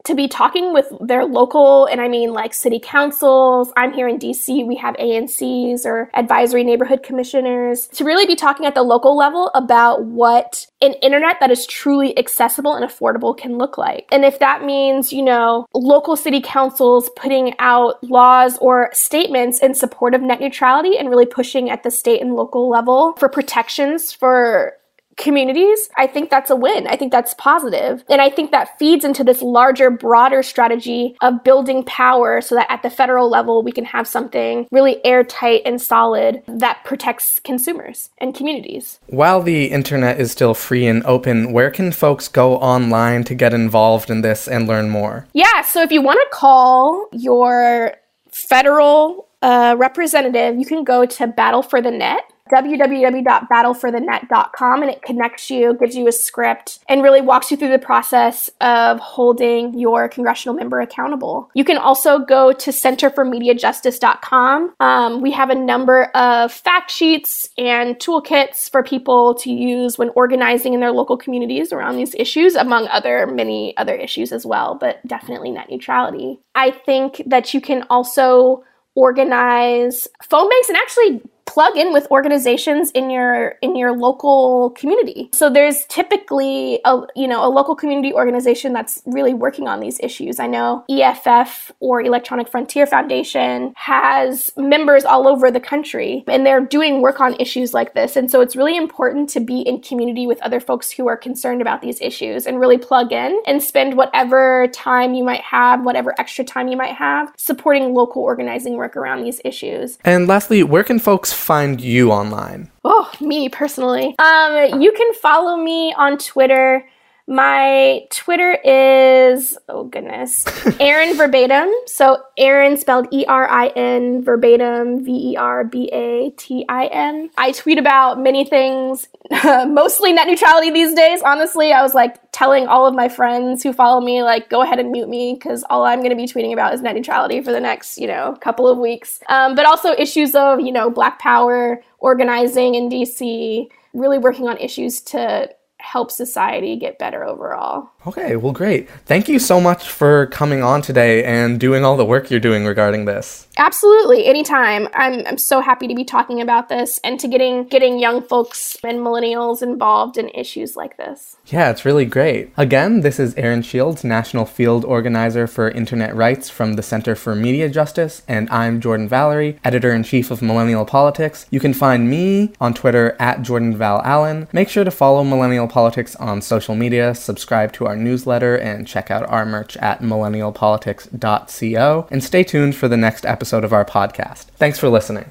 to 0.06 0.14
be 0.14 0.28
talking 0.28 0.72
with 0.72 0.86
their 1.00 1.24
local, 1.24 1.86
and 1.86 2.00
I 2.00 2.08
mean 2.08 2.32
like 2.32 2.54
city 2.54 2.80
councils. 2.82 3.72
I'm 3.76 3.92
here 3.92 4.08
in 4.08 4.18
DC, 4.18 4.66
we 4.66 4.76
have 4.76 4.94
ANCs 4.96 5.84
or 5.84 6.10
advisory 6.14 6.64
neighborhood 6.64 7.02
commissioners 7.02 7.88
to 7.88 8.04
really 8.04 8.24
be 8.24 8.36
talking 8.36 8.66
at 8.66 8.74
the 8.74 8.82
local 8.82 9.16
level 9.16 9.50
about 9.54 10.04
what 10.04 10.66
an 10.80 10.92
internet 11.02 11.38
that 11.40 11.50
is 11.50 11.66
truly 11.66 12.16
accessible 12.16 12.74
and 12.74 12.88
affordable 12.88 13.36
can 13.36 13.58
look 13.58 13.76
like. 13.76 14.06
And 14.12 14.24
if 14.24 14.38
that 14.38 14.64
means, 14.64 15.12
you 15.12 15.22
know, 15.22 15.66
local 15.74 16.14
city 16.14 16.40
councils 16.40 17.10
putting 17.16 17.54
out 17.58 18.02
laws 18.04 18.58
or 18.58 18.90
statements 18.92 19.58
in 19.58 19.74
support 19.74 20.14
of 20.14 20.22
net 20.22 20.40
neutrality 20.40 20.96
and 20.96 21.10
really 21.10 21.26
pushing 21.26 21.68
at 21.68 21.82
the 21.82 21.90
state 21.90 22.20
and 22.20 22.34
local 22.34 22.70
level 22.70 23.14
for 23.14 23.28
protections 23.28 24.12
for 24.12 24.74
communities, 25.16 25.88
I 25.96 26.06
think 26.06 26.30
that's 26.30 26.50
a 26.50 26.56
win. 26.56 26.86
I 26.86 26.96
think 26.96 27.12
that's 27.12 27.34
positive. 27.34 28.04
And 28.08 28.20
I 28.20 28.30
think 28.30 28.50
that 28.50 28.78
feeds 28.78 29.04
into 29.04 29.24
this 29.24 29.42
larger, 29.42 29.90
broader 29.90 30.42
strategy 30.42 31.16
of 31.20 31.42
building 31.42 31.84
power 31.84 32.40
so 32.40 32.54
that 32.54 32.70
at 32.70 32.82
the 32.82 32.90
federal 32.90 33.28
level, 33.28 33.62
we 33.62 33.72
can 33.72 33.84
have 33.84 34.06
something 34.06 34.66
really 34.70 35.04
airtight 35.04 35.62
and 35.64 35.80
solid 35.80 36.42
that 36.46 36.84
protects 36.84 37.40
consumers 37.40 38.10
and 38.18 38.34
communities. 38.34 39.00
While 39.06 39.42
the 39.42 39.66
internet 39.66 40.20
is 40.20 40.32
still 40.32 40.54
free 40.54 40.86
and 40.86 41.04
open, 41.04 41.52
where 41.52 41.70
can 41.70 41.92
folks 41.92 42.28
go 42.28 42.56
online 42.56 43.24
to 43.24 43.34
get 43.34 43.54
involved 43.54 44.10
in 44.10 44.20
this 44.20 44.46
and 44.46 44.66
learn 44.66 44.90
more? 44.90 45.26
Yeah, 45.32 45.62
so 45.62 45.82
if 45.82 45.90
you 45.90 46.02
want 46.02 46.20
to 46.20 46.36
call 46.36 47.08
your 47.12 47.94
federal 48.30 49.28
uh, 49.42 49.74
representative, 49.78 50.58
you 50.58 50.66
can 50.66 50.84
go 50.84 51.06
to 51.06 51.26
Battle 51.26 51.62
for 51.62 51.80
the 51.80 51.90
Net 51.90 52.22
www.battleforthenet.com 52.52 54.82
and 54.82 54.90
it 54.90 55.02
connects 55.02 55.50
you, 55.50 55.76
gives 55.78 55.94
you 55.96 56.08
a 56.08 56.12
script, 56.12 56.80
and 56.88 57.02
really 57.02 57.20
walks 57.20 57.50
you 57.50 57.56
through 57.56 57.70
the 57.70 57.78
process 57.78 58.50
of 58.60 59.00
holding 59.00 59.76
your 59.78 60.08
congressional 60.08 60.54
member 60.54 60.80
accountable. 60.80 61.50
You 61.54 61.64
can 61.64 61.78
also 61.78 62.18
go 62.18 62.52
to 62.52 62.70
centerformediajustice.com. 62.70 64.74
Um, 64.80 65.20
we 65.20 65.32
have 65.32 65.50
a 65.50 65.54
number 65.54 66.04
of 66.14 66.52
fact 66.52 66.90
sheets 66.90 67.50
and 67.58 67.96
toolkits 67.96 68.70
for 68.70 68.82
people 68.82 69.34
to 69.36 69.52
use 69.52 69.98
when 69.98 70.10
organizing 70.10 70.74
in 70.74 70.80
their 70.80 70.92
local 70.92 71.16
communities 71.16 71.72
around 71.72 71.96
these 71.96 72.14
issues, 72.14 72.54
among 72.54 72.86
other 72.88 73.26
many 73.26 73.76
other 73.76 73.94
issues 73.94 74.32
as 74.32 74.46
well, 74.46 74.76
but 74.78 75.04
definitely 75.06 75.50
net 75.50 75.70
neutrality. 75.70 76.38
I 76.54 76.70
think 76.70 77.22
that 77.26 77.54
you 77.54 77.60
can 77.60 77.84
also 77.90 78.64
organize 78.94 80.08
phone 80.22 80.48
banks 80.48 80.68
and 80.68 80.78
actually 80.78 81.22
plug 81.56 81.74
in 81.74 81.90
with 81.90 82.06
organizations 82.10 82.90
in 82.90 83.08
your 83.08 83.54
in 83.62 83.76
your 83.76 83.96
local 83.96 84.68
community. 84.76 85.30
So 85.32 85.48
there's 85.48 85.86
typically 85.86 86.80
a 86.84 87.00
you 87.16 87.26
know 87.26 87.42
a 87.42 87.48
local 87.48 87.74
community 87.74 88.12
organization 88.12 88.74
that's 88.74 89.02
really 89.06 89.32
working 89.32 89.66
on 89.66 89.80
these 89.80 89.98
issues. 90.00 90.38
I 90.38 90.48
know 90.48 90.84
EFF 90.90 91.72
or 91.80 92.02
Electronic 92.02 92.46
Frontier 92.50 92.86
Foundation 92.86 93.72
has 93.76 94.52
members 94.58 95.06
all 95.06 95.26
over 95.26 95.50
the 95.50 95.58
country 95.58 96.24
and 96.28 96.44
they're 96.44 96.60
doing 96.60 97.00
work 97.00 97.20
on 97.22 97.34
issues 97.40 97.72
like 97.72 97.94
this. 97.94 98.16
And 98.16 98.30
so 98.30 98.42
it's 98.42 98.54
really 98.54 98.76
important 98.76 99.30
to 99.30 99.40
be 99.40 99.62
in 99.62 99.80
community 99.80 100.26
with 100.26 100.38
other 100.42 100.60
folks 100.60 100.90
who 100.90 101.08
are 101.08 101.16
concerned 101.16 101.62
about 101.62 101.80
these 101.80 101.98
issues 102.02 102.46
and 102.46 102.60
really 102.60 102.76
plug 102.76 103.12
in 103.12 103.40
and 103.46 103.62
spend 103.62 103.96
whatever 103.96 104.68
time 104.74 105.14
you 105.14 105.24
might 105.24 105.40
have, 105.40 105.82
whatever 105.86 106.14
extra 106.18 106.44
time 106.44 106.68
you 106.68 106.76
might 106.76 106.94
have 106.94 107.32
supporting 107.38 107.94
local 107.94 108.20
organizing 108.20 108.74
work 108.76 108.94
around 108.94 109.24
these 109.24 109.40
issues. 109.42 109.96
And 110.04 110.28
lastly, 110.28 110.62
where 110.62 110.84
can 110.84 110.98
folks 110.98 111.32
find 111.46 111.80
you 111.80 112.10
online? 112.10 112.68
Oh, 112.82 113.08
me 113.20 113.48
personally. 113.48 114.16
Um, 114.18 114.80
you 114.82 114.90
can 114.90 115.14
follow 115.14 115.56
me 115.56 115.94
on 115.96 116.18
Twitter. 116.18 116.84
My 117.28 118.06
Twitter 118.10 118.52
is, 118.64 119.58
oh 119.68 119.84
goodness, 119.84 120.44
Erin 120.80 121.16
Verbatim. 121.16 121.68
So 121.86 122.22
Erin 122.38 122.76
spelled 122.76 123.08
E 123.12 123.24
R 123.26 123.48
I 123.48 123.68
N 123.68 124.22
verbatim, 124.22 125.04
V 125.04 125.32
E 125.32 125.36
R 125.36 125.64
B 125.64 125.90
A 125.92 126.30
T 126.36 126.64
I 126.68 126.86
N. 126.86 127.30
I 127.36 127.50
tweet 127.50 127.78
about 127.78 128.20
many 128.20 128.44
things, 128.44 129.08
mostly 129.44 130.12
net 130.12 130.28
neutrality 130.28 130.70
these 130.70 130.94
days. 130.94 131.20
Honestly, 131.22 131.72
I 131.72 131.82
was 131.82 131.94
like 131.94 132.16
telling 132.30 132.68
all 132.68 132.86
of 132.86 132.94
my 132.94 133.08
friends 133.08 133.60
who 133.64 133.72
follow 133.72 134.00
me, 134.00 134.22
like, 134.22 134.48
go 134.48 134.62
ahead 134.62 134.78
and 134.78 134.92
mute 134.92 135.08
me 135.08 135.34
because 135.34 135.64
all 135.68 135.84
I'm 135.84 135.98
going 135.98 136.10
to 136.10 136.16
be 136.16 136.26
tweeting 136.26 136.52
about 136.52 136.74
is 136.74 136.82
net 136.82 136.94
neutrality 136.94 137.40
for 137.40 137.50
the 137.50 137.60
next, 137.60 137.98
you 137.98 138.06
know, 138.06 138.36
couple 138.40 138.68
of 138.68 138.78
weeks. 138.78 139.18
Um, 139.28 139.56
but 139.56 139.66
also 139.66 139.92
issues 139.98 140.36
of, 140.36 140.60
you 140.60 140.70
know, 140.70 140.90
Black 140.90 141.18
Power, 141.18 141.82
organizing 141.98 142.76
in 142.76 142.88
DC, 142.88 143.66
really 143.94 144.18
working 144.18 144.46
on 144.46 144.58
issues 144.58 145.00
to 145.00 145.50
help 145.86 146.10
society 146.10 146.76
get 146.76 146.98
better 146.98 147.24
overall. 147.24 147.90
Okay, 148.06 148.36
well, 148.36 148.52
great. 148.52 148.88
Thank 149.04 149.28
you 149.28 149.40
so 149.40 149.60
much 149.60 149.88
for 149.88 150.26
coming 150.26 150.62
on 150.62 150.80
today 150.80 151.24
and 151.24 151.58
doing 151.58 151.84
all 151.84 151.96
the 151.96 152.04
work 152.04 152.30
you're 152.30 152.38
doing 152.38 152.64
regarding 152.64 153.04
this. 153.04 153.48
Absolutely, 153.58 154.26
anytime. 154.26 154.86
I'm, 154.94 155.26
I'm 155.26 155.38
so 155.38 155.60
happy 155.60 155.88
to 155.88 155.94
be 155.94 156.04
talking 156.04 156.40
about 156.40 156.68
this 156.68 157.00
and 157.02 157.18
to 157.18 157.26
getting 157.26 157.64
getting 157.64 157.98
young 157.98 158.22
folks 158.22 158.76
and 158.84 159.00
millennials 159.00 159.62
involved 159.62 160.18
in 160.18 160.28
issues 160.28 160.76
like 160.76 160.96
this. 160.98 161.36
Yeah, 161.46 161.70
it's 161.70 161.84
really 161.84 162.04
great. 162.04 162.52
Again, 162.56 163.00
this 163.00 163.18
is 163.18 163.34
Erin 163.34 163.62
Shields, 163.62 164.04
National 164.04 164.44
Field 164.44 164.84
Organizer 164.84 165.46
for 165.46 165.70
Internet 165.70 166.14
Rights 166.14 166.48
from 166.48 166.74
the 166.74 166.82
Center 166.82 167.16
for 167.16 167.34
Media 167.34 167.68
Justice, 167.68 168.22
and 168.28 168.48
I'm 168.50 168.80
Jordan 168.80 169.08
Valerie, 169.08 169.58
Editor 169.64 169.92
in 169.92 170.04
Chief 170.04 170.30
of 170.30 170.42
Millennial 170.42 170.84
Politics. 170.84 171.46
You 171.50 171.58
can 171.58 171.74
find 171.74 172.08
me 172.08 172.52
on 172.60 172.74
Twitter 172.74 173.16
at 173.18 173.42
Jordan 173.42 173.76
Val 173.76 174.00
Allen. 174.04 174.46
Make 174.52 174.68
sure 174.68 174.84
to 174.84 174.90
follow 174.90 175.24
Millennial 175.24 175.66
Politics 175.66 176.14
on 176.16 176.40
social 176.42 176.76
media, 176.76 177.14
subscribe 177.14 177.72
to 177.72 177.86
our 177.96 178.02
newsletter, 178.02 178.56
and 178.56 178.86
check 178.86 179.10
out 179.10 179.28
our 179.28 179.46
merch 179.46 179.76
at 179.78 180.00
millennialpolitics.co. 180.00 182.06
And 182.10 182.22
stay 182.22 182.44
tuned 182.44 182.76
for 182.76 182.88
the 182.88 182.96
next 182.96 183.26
episode 183.26 183.64
of 183.64 183.72
our 183.72 183.84
podcast. 183.84 184.44
Thanks 184.56 184.78
for 184.78 184.88
listening. 184.88 185.30